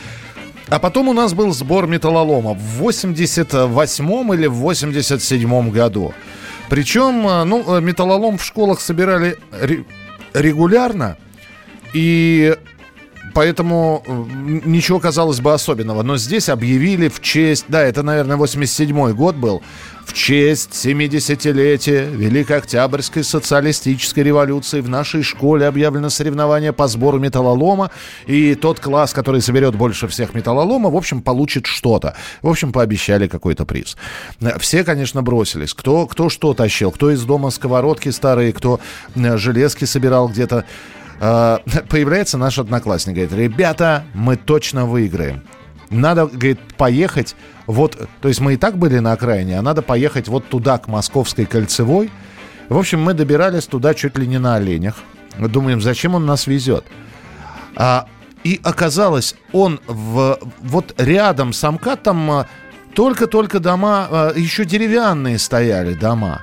[0.69, 6.13] А потом у нас был сбор металлолома в 88 или в 87 году.
[6.69, 9.39] Причем, э, ну, э, металлолом в школах собирали
[10.35, 11.17] регулярно.
[11.95, 12.57] И
[13.37, 14.03] поэтому
[14.65, 16.03] ничего, казалось бы, особенного.
[16.03, 17.67] Но здесь объявили в честь...
[17.69, 19.63] Да, это, наверное, 87 год был
[20.07, 27.91] в честь 70-летия Великой Октябрьской социалистической революции в нашей школе объявлено соревнование по сбору металлолома.
[28.27, 32.17] И тот класс, который соберет больше всех металлолома, в общем, получит что-то.
[32.41, 33.99] В общем, пообещали какой-то приз.
[34.61, 35.75] Все, конечно, бросились.
[35.75, 36.91] Кто, кто что тащил.
[36.91, 38.81] Кто из дома сковородки старые, кто
[39.15, 40.65] э, железки собирал где-то.
[41.21, 43.15] А, появляется наш одноклассник.
[43.17, 45.43] Говорит, ребята, мы точно выиграем.
[45.91, 50.29] Надо, говорит, поехать вот, то есть мы и так были на окраине, а надо поехать
[50.29, 52.11] вот туда, к Московской кольцевой.
[52.69, 54.97] В общем, мы добирались туда чуть ли не на оленях.
[55.37, 56.85] Мы думаем, зачем он нас везет?
[57.75, 58.07] А,
[58.45, 62.47] и оказалось, он в, вот рядом с Амкатом а,
[62.95, 66.43] только-только дома, а, еще деревянные стояли дома.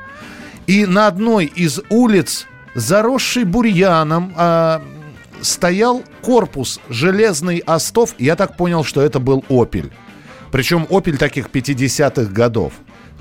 [0.67, 4.81] И на одной из улиц, заросший бурьяном, а,
[5.41, 8.15] стоял корпус железный остов.
[8.17, 9.91] Я так понял, что это был «Опель».
[10.51, 12.73] Причем «Опель» таких 50-х годов.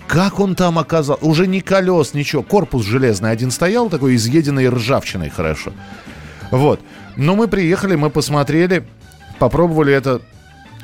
[0.06, 1.24] Как он там оказался?
[1.24, 2.42] Уже не колес, ничего.
[2.42, 5.72] Корпус железный один стоял, такой изъеденный ржавчиной хорошо.
[6.50, 6.80] Вот.
[7.16, 8.84] Но мы приехали, мы посмотрели,
[9.38, 10.20] попробовали это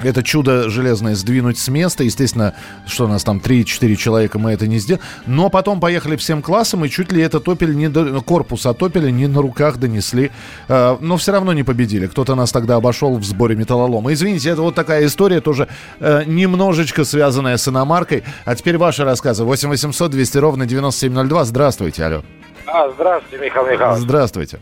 [0.02, 2.04] это чудо железное сдвинуть с места.
[2.04, 2.54] Естественно,
[2.87, 5.02] что у нас там 3-4 человека, мы это не сделали.
[5.26, 8.20] Но потом поехали всем классом, и чуть ли этот топель не до...
[8.20, 10.30] корпус от топеля не на руках донесли.
[10.68, 12.06] Э, но все равно не победили.
[12.06, 14.12] Кто-то нас тогда обошел в сборе металлолома.
[14.12, 15.68] Извините, это вот такая история, тоже
[16.00, 18.24] э, немножечко связанная с иномаркой.
[18.44, 19.44] А теперь ваши рассказы.
[19.44, 21.44] 8 800 200 ровно 9702.
[21.44, 22.22] Здравствуйте, алло.
[22.66, 24.02] А, здравствуйте, Михаил Михайлович.
[24.02, 24.61] Здравствуйте.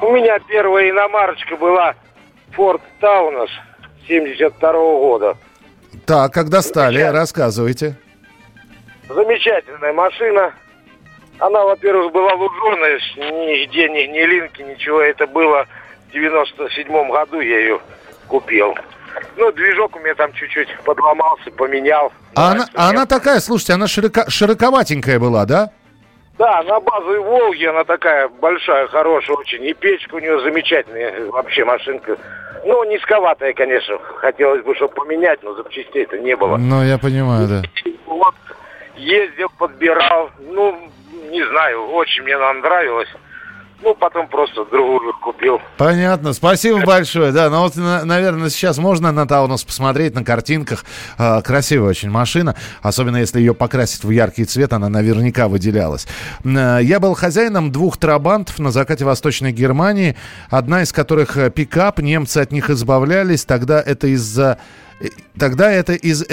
[0.00, 1.94] У меня первая иномарочка была
[2.56, 3.50] Ford Taunus
[4.06, 5.36] 72 года.
[6.06, 7.96] Так, когда стали, рассказывайте.
[9.08, 10.52] Замечательная машина.
[11.38, 15.00] Она, во-первых, была луженая, нигде ни, ни линки, ничего.
[15.00, 15.66] Это было
[16.08, 17.80] в 97 году я ее
[18.28, 18.74] купил.
[19.36, 22.12] Ну, движок у меня там чуть-чуть подломался, поменял.
[22.34, 25.70] А она, а она такая, слушайте, она широко, широковатенькая была, да?
[26.38, 29.64] Да, на базовой Волге она такая большая, хорошая очень.
[29.64, 32.16] И печка у нее замечательная вообще машинка.
[32.64, 33.98] Ну, низковатая, конечно.
[33.98, 36.56] Хотелось бы, чтобы поменять, но запчастей-то не было.
[36.56, 37.62] Ну, я понимаю, да.
[38.06, 38.34] Вот,
[38.96, 40.30] ездил, подбирал.
[40.38, 40.78] Ну,
[41.30, 43.08] не знаю, очень мне она нравилась.
[43.82, 45.60] Ну, потом просто другую купил.
[45.76, 46.32] Понятно.
[46.32, 47.32] Спасибо большое.
[47.32, 50.84] Да, ну вот, наверное, сейчас можно на Таунус посмотреть на картинках.
[51.18, 52.54] А, красивая очень машина.
[52.80, 56.06] Особенно, если ее покрасить в яркий цвет, она наверняка выделялась.
[56.44, 60.16] Э, я был хозяином двух трабантов на закате Восточной Германии.
[60.48, 61.98] Одна из которых э, пикап.
[61.98, 63.44] Немцы от них избавлялись.
[63.44, 64.58] Тогда это из-за
[65.38, 66.24] Тогда это из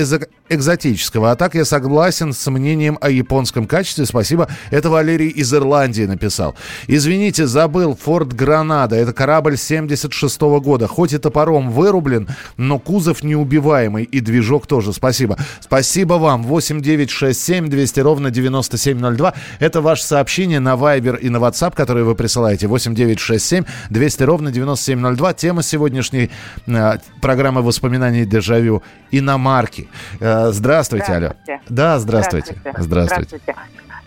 [0.49, 1.31] экзотического.
[1.31, 4.05] А так я согласен с мнением о японском качестве.
[4.05, 4.47] Спасибо.
[4.71, 6.55] Это Валерий из Ирландии написал.
[6.87, 7.95] Извините, забыл.
[7.95, 8.95] Форт Гранада.
[8.95, 10.87] Это корабль 76 -го года.
[10.87, 12.27] Хоть и топором вырублен,
[12.57, 14.03] но кузов неубиваемый.
[14.03, 14.93] И движок тоже.
[14.93, 15.37] Спасибо.
[15.59, 16.43] Спасибо вам.
[16.43, 19.33] 8 9 6 7 200 ровно 9702.
[19.59, 22.67] Это ваше сообщение на Viber и на WhatsApp, которые вы присылаете.
[22.67, 25.33] 8 9 6 7 200 ровно 9702.
[25.33, 26.29] Тема сегодняшней
[26.67, 29.87] э, программы воспоминаний Дежавю дежавю иномарки.
[30.19, 31.53] Э, здравствуйте, здравствуйте.
[31.53, 31.61] Алло.
[31.69, 32.55] Да, здравствуйте.
[32.77, 33.37] Здравствуйте.
[33.37, 33.55] здравствуйте.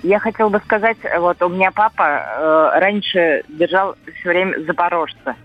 [0.03, 5.37] Я хотела бы сказать, вот у меня папа э, раньше держал все время запорожца.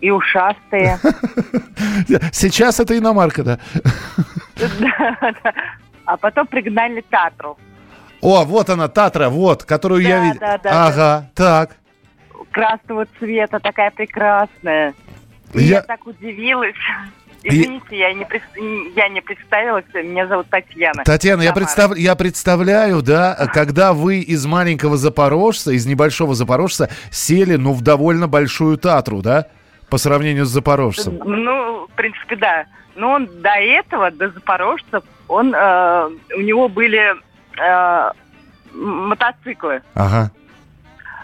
[0.00, 0.98] И ушастые.
[2.32, 3.58] Сейчас это иномарка, да?
[4.56, 5.52] Да, да.
[6.06, 7.58] А потом пригнали Татру.
[8.22, 10.40] О, вот она, Татра, вот, которую я видел.
[10.40, 11.76] да, да, Ага, так.
[12.52, 14.94] Красного цвета, такая прекрасная.
[15.52, 16.74] Я так удивилась.
[17.48, 18.42] Извините, я не, пред-
[18.96, 19.84] я не представилась.
[19.94, 21.04] Меня зовут Татьяна.
[21.04, 27.56] Татьяна, я, представ- я представляю, да, когда вы из маленького Запорожца, из небольшого Запорожца сели,
[27.56, 29.46] ну, в довольно большую Татру, да,
[29.90, 31.18] по сравнению с Запорожцем.
[31.24, 32.66] Ну, в принципе, да.
[32.96, 37.14] Но он до этого, до запорожцев, он, э, у него были
[37.58, 38.10] э,
[38.72, 39.82] мотоциклы.
[39.94, 40.30] Ага.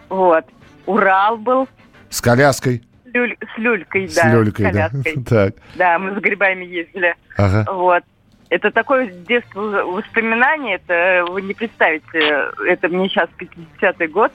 [0.08, 0.44] Вот.
[0.87, 1.68] Урал был
[2.11, 2.82] С коляской.
[3.12, 4.33] С, люль- с люлькой, С да.
[4.33, 4.88] люлькой, с да.
[4.88, 5.25] коляской.
[5.29, 5.55] Так.
[5.75, 7.14] Да, мы с грибами ездили.
[7.37, 7.64] Ага.
[7.70, 8.03] Вот.
[8.48, 12.48] Это такое детство воспоминание, это вы не представите.
[12.68, 14.31] Это мне сейчас 50-й год.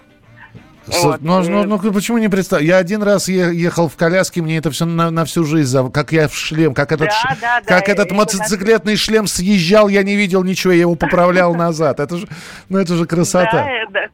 [0.88, 2.62] С- Вот, ну, и- ну, ну, почему не представь?
[2.63, 6.28] Я один раз ехал в коляске, мне это все на, на всю жизнь, как я
[6.30, 10.02] в шлем, как этот, Да, ш- да, да, как этот это мотоциклетный шлем съезжал, я
[10.04, 12.00] не видел ничего, я его поправлял назад.
[12.00, 12.28] Это же,
[12.70, 13.52] ну это же красота.
[13.52, 14.10] Да, это,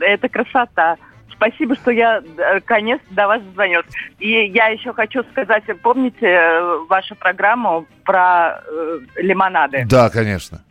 [0.00, 0.96] это красота.
[1.40, 3.86] Спасибо, что я наконец до вас дозвонилась.
[4.18, 9.86] И я еще хочу сказать, помните э, вашу программу про э, лимонады?
[9.88, 10.62] Да, конечно.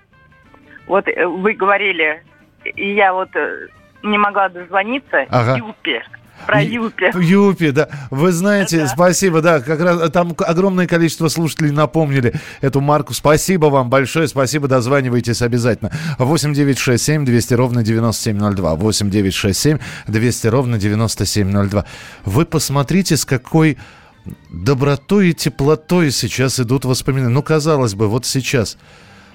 [0.86, 2.23] Вот э, вы говорили,
[2.63, 3.67] и я вот э,
[4.03, 5.58] не могла дозвониться, Ага.
[5.58, 6.03] Юпи,
[6.45, 7.12] про Юпи.
[7.19, 7.89] Юпи, да.
[8.10, 13.13] Вы знаете, спасибо, да, как раз там огромное количество слушателей напомнили эту марку.
[13.13, 15.91] Спасибо вам большое, спасибо, дозванивайтесь обязательно.
[16.17, 18.75] 8 9 6 7 200 ровно 9702.
[18.75, 21.86] 8 9 6 7 200 ровно 9702.
[22.25, 23.78] Вы посмотрите, с какой
[24.49, 27.34] добротой и теплотой сейчас идут воспоминания.
[27.34, 28.78] Ну, казалось бы, вот сейчас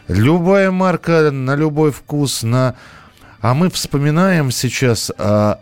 [0.08, 2.76] любая марка на любой вкус, на...
[3.40, 5.60] А мы вспоминаем сейчас а,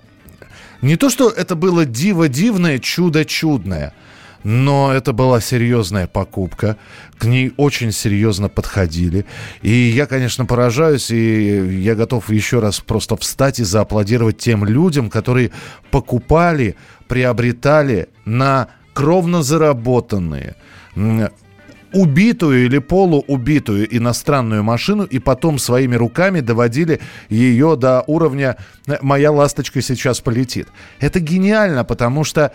[0.82, 3.94] не то, что это было диво дивное, чудо чудное,
[4.42, 6.76] но это была серьезная покупка.
[7.18, 9.24] К ней очень серьезно подходили.
[9.62, 15.08] И я, конечно, поражаюсь, и я готов еще раз просто встать и зааплодировать тем людям,
[15.08, 15.52] которые
[15.92, 16.74] покупали,
[17.06, 20.56] приобретали на кровно заработанные
[21.92, 29.30] убитую или полуубитую иностранную машину и потом своими руками доводили ее до уровня «Э, «моя
[29.30, 30.68] ласточка сейчас полетит».
[31.00, 32.52] Это гениально, потому что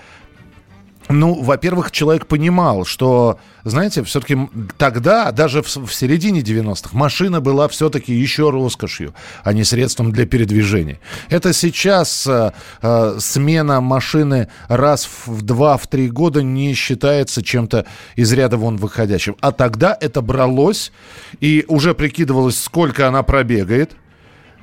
[1.09, 4.37] ну, во-первых, человек понимал, что, знаете, все-таки
[4.77, 10.25] тогда, даже в, в середине 90-х, машина была все-таки еще роскошью, а не средством для
[10.25, 10.99] передвижения.
[11.29, 17.85] Это сейчас э, э, смена машины раз в два, в три года не считается чем-то
[18.15, 19.37] из ряда вон выходящим.
[19.39, 20.91] А тогда это бралось
[21.39, 23.91] и уже прикидывалось, сколько она пробегает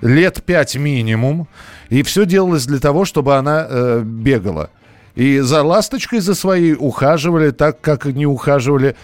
[0.03, 1.49] лет пять минимум,
[1.89, 4.71] и все делалось для того, чтобы она э, бегала.
[5.15, 8.97] И за ласточкой за своей ухаживали так, как не ухаживали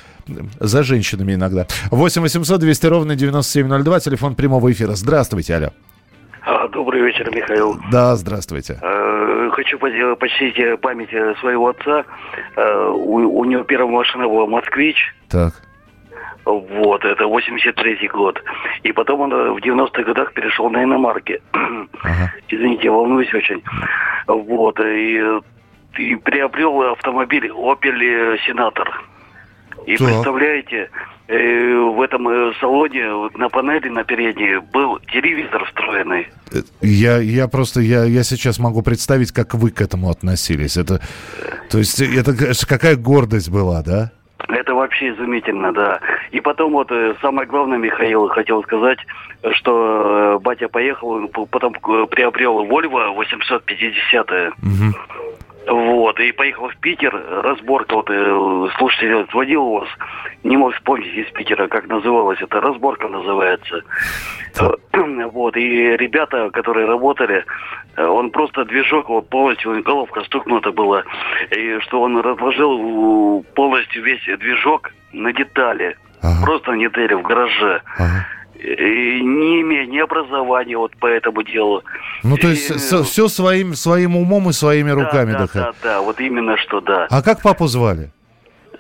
[0.59, 1.67] за женщинами иногда.
[1.91, 4.93] 8 800 200 ровно 9702, телефон прямого эфира.
[4.93, 5.69] Здравствуйте, алло.
[6.45, 7.79] А, Добрый вечер, Михаил.
[7.93, 8.79] Да, здравствуйте.
[8.83, 12.05] Э, Хочу почтить память э, своего отца.
[12.57, 14.97] Э, У, у него первая машина была «Москвич».
[15.29, 15.55] Так.
[16.45, 18.43] Вот, это 83-й год.
[18.83, 21.41] И потом он в 90-х годах перешел на иномарки.
[22.49, 23.63] Извините, я волнуюсь очень.
[24.27, 25.21] Вот, и,
[25.99, 28.89] и приобрел автомобиль «Опель Сенатор».
[29.87, 30.09] И Так.
[30.09, 30.91] представляете,
[31.29, 36.29] э, в этом э, салоне на панели на передней был телевизор встроенный.
[36.53, 40.77] Э, Я, я просто, я, я сейчас могу представить, как вы к этому относились.
[40.77, 41.01] Это,
[41.71, 42.35] то есть, это
[42.67, 44.11] какая гордость была, да?
[44.49, 46.01] Это вообще изумительно, да.
[46.31, 48.99] И потом вот э, самое главное, Михаил, хотел сказать,
[49.53, 54.29] что батя поехал, потом приобрел Volvo 850
[55.67, 59.89] вот, и поехал в Питер, разборка, вот, э, слушайте, звонил у вас,
[60.43, 63.83] не мог вспомнить из Питера, как называлась это, разборка называется.
[65.33, 67.45] Вот, и ребята, которые работали,
[67.97, 71.05] э, он просто движок, вот полностью головка стукнута была,
[71.51, 75.97] и что он разложил полностью весь движок на детали,
[76.43, 77.83] просто на детали в гараже.
[77.99, 81.83] И не имея ни образования вот по этому делу.
[82.23, 82.71] Ну, то есть,
[83.07, 85.33] все своим, своим умом и своими руками.
[85.33, 87.07] Да, да, да, да, вот именно что да.
[87.11, 88.11] А как папу звали?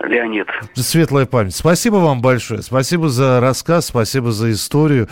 [0.00, 0.46] Леонид.
[0.74, 1.54] Светлая память.
[1.54, 2.62] Спасибо вам большое.
[2.62, 5.08] Спасибо за рассказ, спасибо за историю.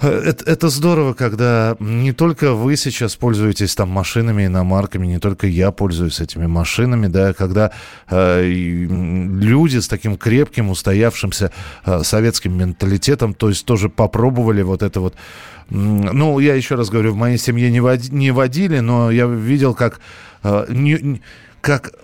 [0.00, 5.70] Это, это здорово, когда не только вы сейчас пользуетесь там машинами, иномарками, не только я
[5.70, 7.70] пользуюсь этими машинами, да, когда
[8.10, 11.52] э, люди с таким крепким, устоявшимся
[11.86, 15.14] э, советским менталитетом, то есть тоже попробовали вот это вот
[15.70, 19.74] ну, я еще раз говорю, в моей семье не, води, не водили, но я видел,
[19.74, 20.00] как,
[20.42, 21.22] э, не,
[21.62, 21.94] как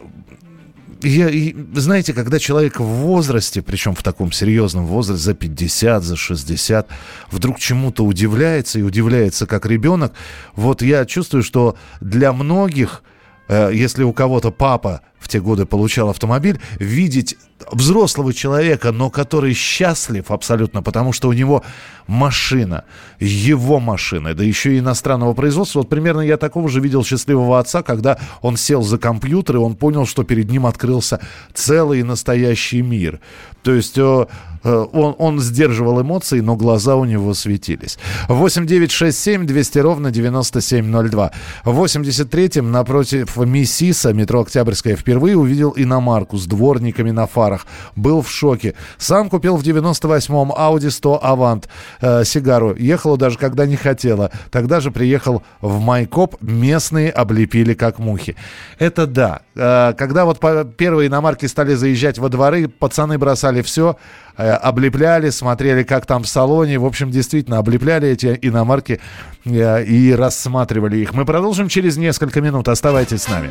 [1.03, 6.89] я, знаете, когда человек в возрасте, причем в таком серьезном возрасте, за 50, за 60,
[7.31, 10.13] вдруг чему-то удивляется и удивляется как ребенок,
[10.55, 13.03] вот я чувствую, что для многих,
[13.49, 17.37] э, если у кого-то папа в те годы получал автомобиль, видеть
[17.71, 21.63] взрослого человека, но который счастлив абсолютно, потому что у него
[22.07, 22.85] машина,
[23.19, 25.81] его машина, да еще и иностранного производства.
[25.81, 29.77] Вот примерно я такого же видел счастливого отца, когда он сел за компьютер, и он
[29.77, 31.21] понял, что перед ним открылся
[31.55, 33.21] целый настоящий мир.
[33.63, 34.27] То есть э,
[34.65, 37.99] э, он, он сдерживал эмоции, но глаза у него светились.
[38.29, 41.31] 8 9 6 7 200 ровно 9702.
[41.65, 47.67] В 83-м напротив Миссиса, метро Октябрьская, впервые увидел иномарку с дворниками на фарах.
[47.97, 48.75] Был в шоке.
[48.97, 51.65] Сам купил в 98-м Audi 100 Avant
[52.01, 52.77] э, сигару.
[52.77, 54.31] Ехала даже когда не хотела.
[54.53, 56.41] Тогда же приехал в Майкоп.
[56.41, 58.37] Местные облепили как мухи.
[58.79, 59.41] Это да.
[59.57, 60.39] Э, когда вот
[60.77, 63.97] первые иномарки стали заезжать во дворы, пацаны бросали все,
[64.37, 66.79] э, облепляли, смотрели, как там в салоне.
[66.79, 69.01] В общем, действительно, облепляли эти иномарки
[69.45, 71.15] э, и рассматривали их.
[71.15, 72.69] Мы продолжим через несколько минут.
[72.69, 73.51] Оставайтесь с нами.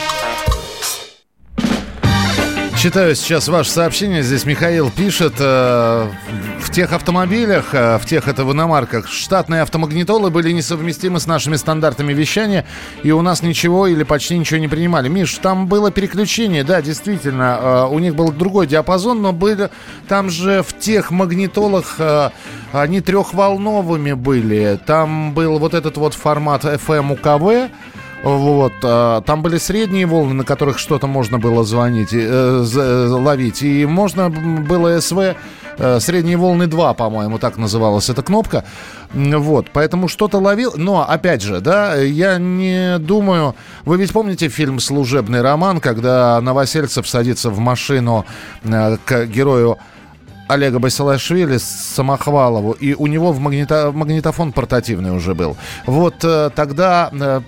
[2.81, 4.23] Читаю сейчас ваше сообщение.
[4.23, 5.35] Здесь Михаил пишет.
[5.37, 6.09] Э,
[6.59, 11.57] в тех автомобилях, э, в тех это в иномарках, штатные автомагнитолы были несовместимы с нашими
[11.57, 12.65] стандартами вещания,
[13.03, 15.09] и у нас ничего или почти ничего не принимали.
[15.09, 19.69] Миш, там было переключение, да, действительно, э, у них был другой диапазон, но были,
[20.07, 22.31] там же в тех магнитолах э,
[22.71, 24.79] они трехволновыми были.
[24.87, 27.69] Там был вот этот вот формат FM UKV,
[28.23, 33.63] вот, а, там были средние волны, на которых что-то можно было звонить, э, ловить.
[33.63, 35.35] И можно было СВ
[35.77, 38.63] э, средние волны 2, по-моему, так называлась эта кнопка.
[39.13, 40.73] Вот, поэтому что-то ловил.
[40.75, 43.55] Но, опять же, да, я не думаю...
[43.85, 48.25] Вы ведь помните фильм «Служебный роман», когда Новосельцев садится в машину
[48.63, 49.79] э, к герою
[50.47, 55.55] Олега Басилашвили, Самохвалову, и у него в магнито, магнитофон портативный уже был.
[55.85, 57.41] Вот э, тогда э,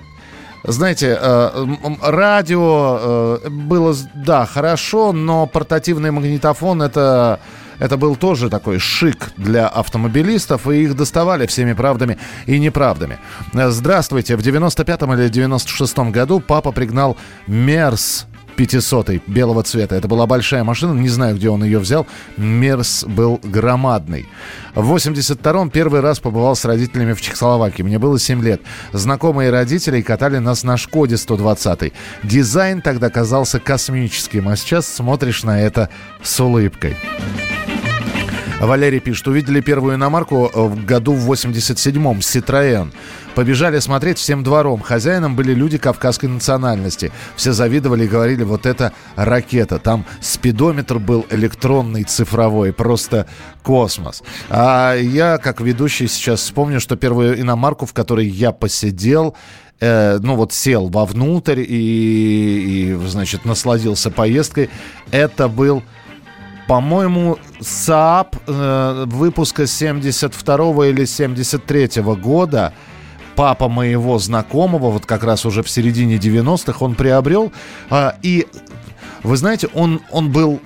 [0.64, 1.66] знаете, э,
[2.01, 7.39] радио э, было, да, хорошо, но портативный магнитофон это...
[7.80, 13.18] Это был тоже такой шик для автомобилистов, и их доставали всеми правдами и неправдами.
[13.51, 14.38] Здравствуйте.
[14.38, 19.95] В 95-м или 96-м году папа пригнал Мерс 500 белого цвета.
[19.95, 22.08] Это была большая машина, не знаю, где он ее взял.
[22.38, 24.28] Мерс был громадный.
[24.76, 27.84] В 82-м первый раз побывал с родителями в Чехословакии.
[27.84, 28.62] Мне было 7 лет.
[28.91, 31.93] Знакомые родители катали нас на Шкоде 120.
[32.24, 35.89] Дизайн тогда казался космическим, а сейчас смотришь на это
[36.22, 36.95] с улыбкой.
[38.60, 42.93] Валерий пишет, увидели первую иномарку в году в 87-м, Citroën.
[43.36, 44.82] Побежали смотреть всем двором.
[44.82, 47.12] Хозяином были люди кавказской национальности.
[47.36, 49.80] Все завидовали и говорили, вот это ракета.
[49.80, 52.74] Там спидометр был электронный, цифровой.
[52.74, 53.28] Просто
[53.64, 54.22] космос.
[54.50, 59.36] А я, как ведущий, сейчас вспомню, что первую иномарку, в которой я посидел,
[59.80, 64.70] э, ну вот сел вовнутрь и, и, значит, насладился поездкой,
[65.12, 65.82] это был
[66.68, 72.74] по-моему, Saab э, выпуска 72 или 73 -го года
[73.36, 77.52] папа моего знакомого, вот как раз уже в середине 90-х, он приобрел.
[77.90, 78.48] А, и
[79.24, 80.60] вы знаете, он, он был,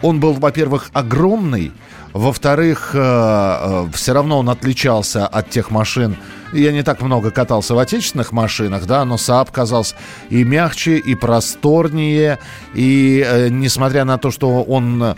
[0.00, 1.72] он был, во-первых, огромный,
[2.12, 6.16] Во-вторых, все равно он отличался от тех машин,
[6.52, 9.96] я не так много катался в отечественных машинах, да, но Saab казался
[10.28, 12.38] и мягче, и просторнее,
[12.74, 15.14] и э, несмотря на то, что он э,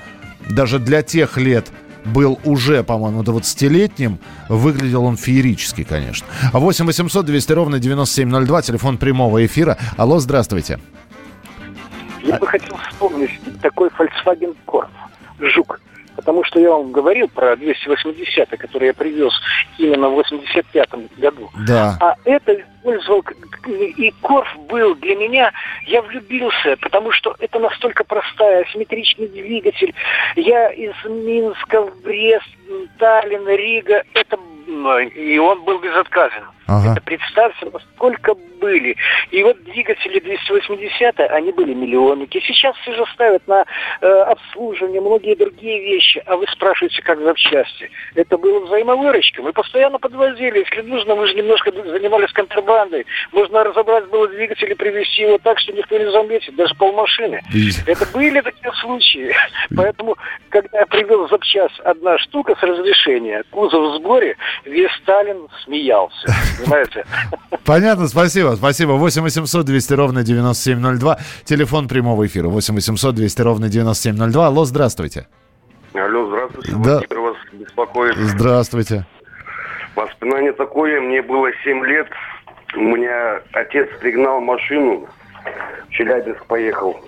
[0.48, 1.66] даже для тех лет
[2.04, 6.26] был уже, по-моему, 20-летним, выглядел он феерически, конечно.
[6.52, 9.78] 8 800 200 ровно 9702, телефон прямого эфира.
[9.96, 10.78] Алло, здравствуйте.
[12.22, 13.30] Я бы хотел вспомнить
[13.60, 14.88] такой Volkswagen Corp.
[15.40, 15.80] Жук.
[16.24, 19.32] Потому что я вам говорил про 280 который я привез
[19.78, 21.50] именно в 85-м году.
[21.66, 21.98] Да.
[22.00, 23.22] А это использовал,
[23.68, 25.52] и Корф был для меня,
[25.86, 29.94] я влюбился, потому что это настолько простая, асимметричный двигатель.
[30.36, 32.48] Я из Минска в Брест,
[32.98, 34.38] Таллин, Рига, это
[35.08, 36.44] и он был безотказен.
[36.66, 36.92] Ага.
[36.92, 38.96] Это представьте, насколько были.
[39.30, 42.40] И вот двигатели 280 они были миллионники.
[42.40, 43.64] Сейчас все же ставят на
[44.00, 46.22] э, обслуживание, многие другие вещи.
[46.26, 47.90] А вы спрашиваете, как запчасти.
[48.14, 49.42] Это было взаимовыручка.
[49.42, 50.60] Мы постоянно подвозили.
[50.60, 53.04] Если нужно, мы же немножко занимались контрабандой.
[53.32, 57.42] Можно разобрать было двигатель и привезти его так, что никто не заметит, даже полмашины.
[57.86, 59.34] Это были такие случаи.
[59.76, 60.16] Поэтому,
[60.48, 66.26] когда я привез запчас одна штука с разрешения, кузов в сборе, весь Сталин смеялся.
[66.58, 67.04] Понимаете?
[67.64, 68.92] Понятно, спасибо, спасибо.
[68.92, 71.18] 8 800 200 ровно 9702.
[71.44, 72.48] Телефон прямого эфира.
[72.48, 74.46] 8 800 200 ровно 9702.
[74.46, 75.26] Алло, здравствуйте.
[75.94, 76.72] Алло, здравствуйте.
[76.72, 76.98] Да.
[76.98, 78.16] Владимир вас беспокоит.
[78.16, 79.06] Здравствуйте.
[79.94, 82.08] Воспоминание такое, мне было 7 лет.
[82.76, 85.06] У меня отец пригнал машину,
[85.88, 87.00] в Челябинск поехал.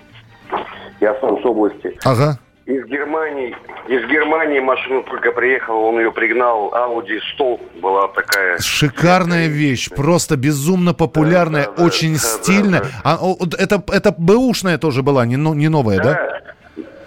[1.01, 1.97] Я сам с области.
[2.05, 2.39] Ага.
[2.67, 3.55] Из Германии,
[3.87, 8.57] из Германии машину только приехал, он ее пригнал, Audi 100 была такая.
[8.59, 12.83] Шикарная вещь, просто безумно популярная, очень стильная.
[13.05, 16.41] А, о, вот это, это бэушная тоже была, не, не новая, да?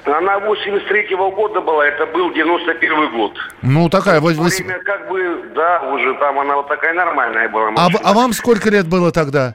[0.06, 3.32] Она 83-го года была, это был 91 год.
[3.60, 4.18] Ну, такая.
[4.18, 7.68] В то время как бы, да, уже там она вот такая нормальная была.
[7.68, 8.00] А, машина.
[8.02, 9.54] а вам сколько лет было тогда?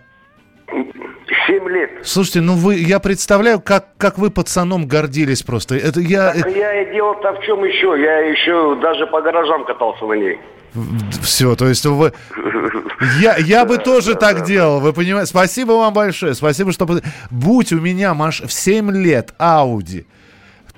[1.47, 1.91] 7 лет.
[2.03, 5.75] Слушайте, ну вы, я представляю, как, как вы пацаном гордились просто.
[5.75, 6.33] Это я...
[6.33, 7.95] Так я и дело-то в чем еще?
[8.01, 10.39] Я еще даже по гаражам катался на ней.
[11.21, 12.11] Все, то есть вы...
[13.19, 15.29] Я, я бы тоже так делал, вы понимаете?
[15.29, 16.87] Спасибо вам большое, спасибо, что...
[17.31, 18.41] Будь у меня маш...
[18.41, 20.05] в 7 лет Ауди,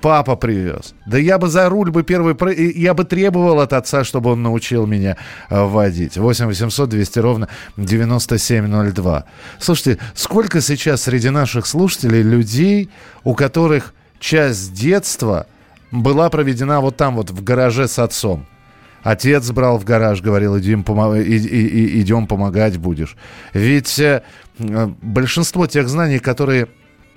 [0.00, 0.94] папа привез.
[1.06, 2.36] Да я бы за руль бы первый...
[2.74, 5.16] Я бы требовал от отца, чтобы он научил меня
[5.50, 6.16] э, водить.
[6.16, 9.24] 8 800 200 ровно 9702.
[9.58, 12.90] Слушайте, сколько сейчас среди наших слушателей людей,
[13.24, 15.46] у которых часть детства
[15.90, 18.46] была проведена вот там вот в гараже с отцом?
[19.02, 23.16] Отец брал в гараж, говорил, идем, помо- и- идем помогать будешь.
[23.54, 24.22] Ведь э,
[24.58, 26.68] э, большинство тех знаний, которые...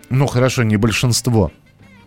[0.09, 1.51] Ну, хорошо, не большинство.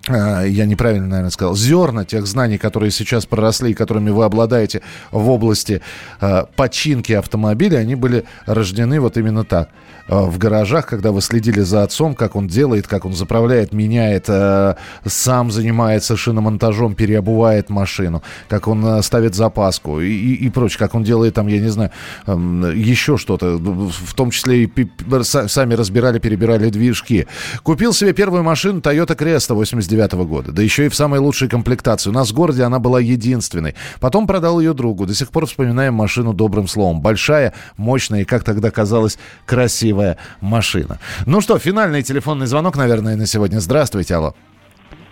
[0.08, 1.56] Э, Я неправильно, наверное, сказал.
[1.56, 5.80] Зерна тех знаний, которые сейчас проросли и которыми вы обладаете в области
[6.20, 9.68] э, починки автомобиля, они были рождены вот именно так.
[10.08, 14.24] Э, В гаражах, когда вы следили за отцом, как он делает, как он заправляет, меняет,
[14.28, 14.74] э,
[15.06, 20.94] сам занимается шиномонтажом, переобувает машину, как он э, ставит запаску и, и, и прочее, как
[20.94, 21.90] он делает там, я не знаю,
[22.26, 27.26] эм, еще что-то, в том числе и пи- пи- са- сами разбирали, перебирали движки.
[27.62, 29.93] Купил себе первую машину Toyota Cresta 89
[30.24, 32.10] года, да еще и в самой лучшей комплектации.
[32.10, 33.74] У нас в городе она была единственной.
[34.00, 35.06] Потом продал ее другу.
[35.06, 37.00] До сих пор вспоминаем машину добрым словом.
[37.00, 40.98] Большая, мощная и, как тогда казалось, красивая машина.
[41.26, 43.60] Ну что, финальный телефонный звонок, наверное, на сегодня.
[43.60, 44.34] Здравствуйте, алло.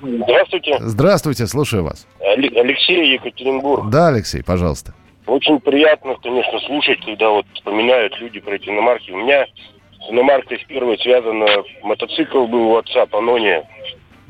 [0.02, 0.76] Здравствуйте.
[0.80, 2.06] Здравствуйте, слушаю вас.
[2.20, 3.88] Алексей Екатеринбург.
[3.90, 4.94] Да, Алексей, пожалуйста.
[5.26, 9.12] Очень приятно, конечно, слушать, когда вот вспоминают люди про эти иномарки.
[9.12, 11.46] У меня с иномаркой с первой связано
[11.82, 13.64] мотоцикл был у отца Панония.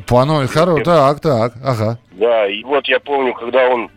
[0.07, 0.83] Паной, хоро...
[0.83, 1.99] Так, так, ага.
[2.13, 3.91] Да, и вот я помню, когда он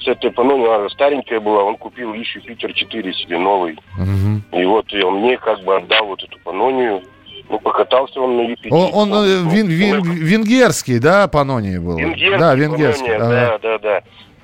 [0.00, 3.78] с этой Панонией, она старенькая была, он купил еще Питер 4 себе новый.
[3.98, 4.44] Мгм.
[4.52, 7.02] И вот и он мне как бы отдал вот эту Панонию.
[7.48, 8.74] Ну, покатался он на Юпитере.
[8.74, 11.96] Он, он, э, вин- вин- венгерский, да, Паноний был?
[11.96, 13.08] Венгерский, да, венгерский.
[13.08, 13.58] Панония, ага.
[13.62, 14.02] да, да, да.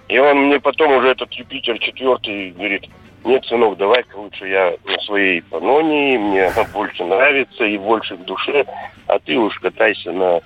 [0.08, 2.88] И он мне потом уже этот Юпитер четвертый говорит,
[3.24, 8.24] нет, сынок, давай-ка лучше я на своей Панонии, мне она больше нравится и больше в
[8.24, 8.64] душе,
[9.06, 10.40] а ты уж катайся на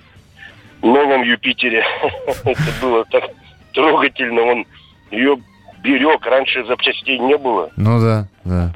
[0.81, 1.83] новом Юпитере.
[2.43, 3.23] Это было так
[3.73, 4.65] трогательно, он
[5.11, 5.37] ее
[5.83, 7.69] берег, раньше запчастей не было.
[7.75, 8.71] Ну да, да.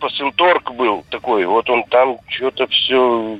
[0.00, 3.38] Посылторг был такой, вот он там что-то все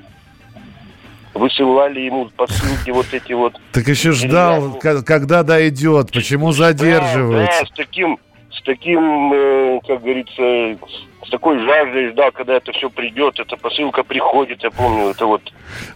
[1.34, 3.54] высылали ему посылки вот эти вот.
[3.72, 7.60] Так еще ждал, когда дойдет, почему задерживается.
[7.60, 8.18] да, с таким
[8.50, 10.78] с таким, э, как говорится,
[11.26, 15.42] с такой жаждой ждал, когда это все придет, эта посылка приходит, я помню, это вот...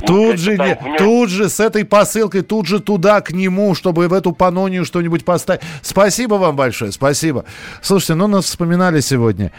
[0.05, 4.13] Тут же, не, тут же с этой посылкой, тут же туда, к нему, чтобы в
[4.13, 5.63] эту панонию что-нибудь поставить.
[5.83, 7.45] Спасибо вам большое, спасибо.
[7.81, 9.53] Слушайте, ну нас вспоминали сегодня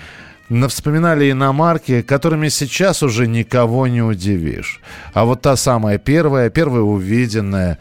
[0.68, 4.82] вспоминали иномарки, которыми сейчас уже никого не удивишь.
[5.14, 7.78] А вот та самая первая, первая увиденная,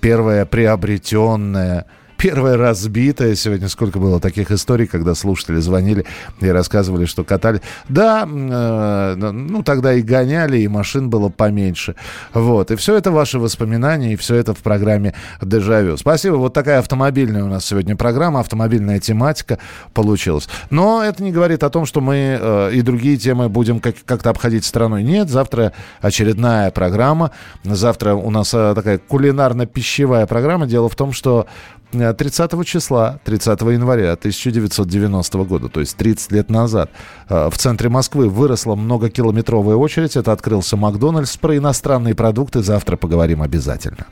[0.00, 1.84] первая приобретенная–
[2.24, 3.34] первая разбитая.
[3.34, 6.06] Сегодня сколько было таких историй, когда слушатели звонили
[6.40, 7.60] и рассказывали, что катали.
[7.90, 11.96] Да, э, ну тогда и гоняли, и машин было поменьше.
[12.32, 12.70] Вот.
[12.70, 15.12] И все это ваши воспоминания, и все это в программе
[15.42, 15.98] «Дежавю».
[15.98, 16.36] Спасибо.
[16.36, 19.58] Вот такая автомобильная у нас сегодня программа, автомобильная тематика
[19.92, 20.48] получилась.
[20.70, 24.30] Но это не говорит о том, что мы э, и другие темы будем как- как-то
[24.30, 25.02] обходить стороной.
[25.02, 27.32] Нет, завтра очередная программа.
[27.64, 30.66] Завтра у нас э, такая кулинарно-пищевая программа.
[30.66, 31.46] Дело в том, что
[31.94, 36.90] 30 числа, 30 января 1990 года, то есть 30 лет назад,
[37.28, 40.16] э, в центре Москвы выросла многокилометровая очередь.
[40.16, 41.36] Это открылся Макдональдс.
[41.36, 44.06] Про иностранные продукты завтра поговорим обязательно.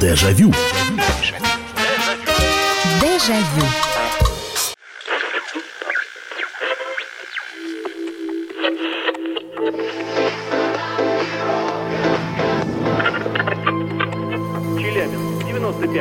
[0.00, 0.52] Дежавю.
[0.92, 1.32] Дежавю.
[3.22, 3.91] Челябинск,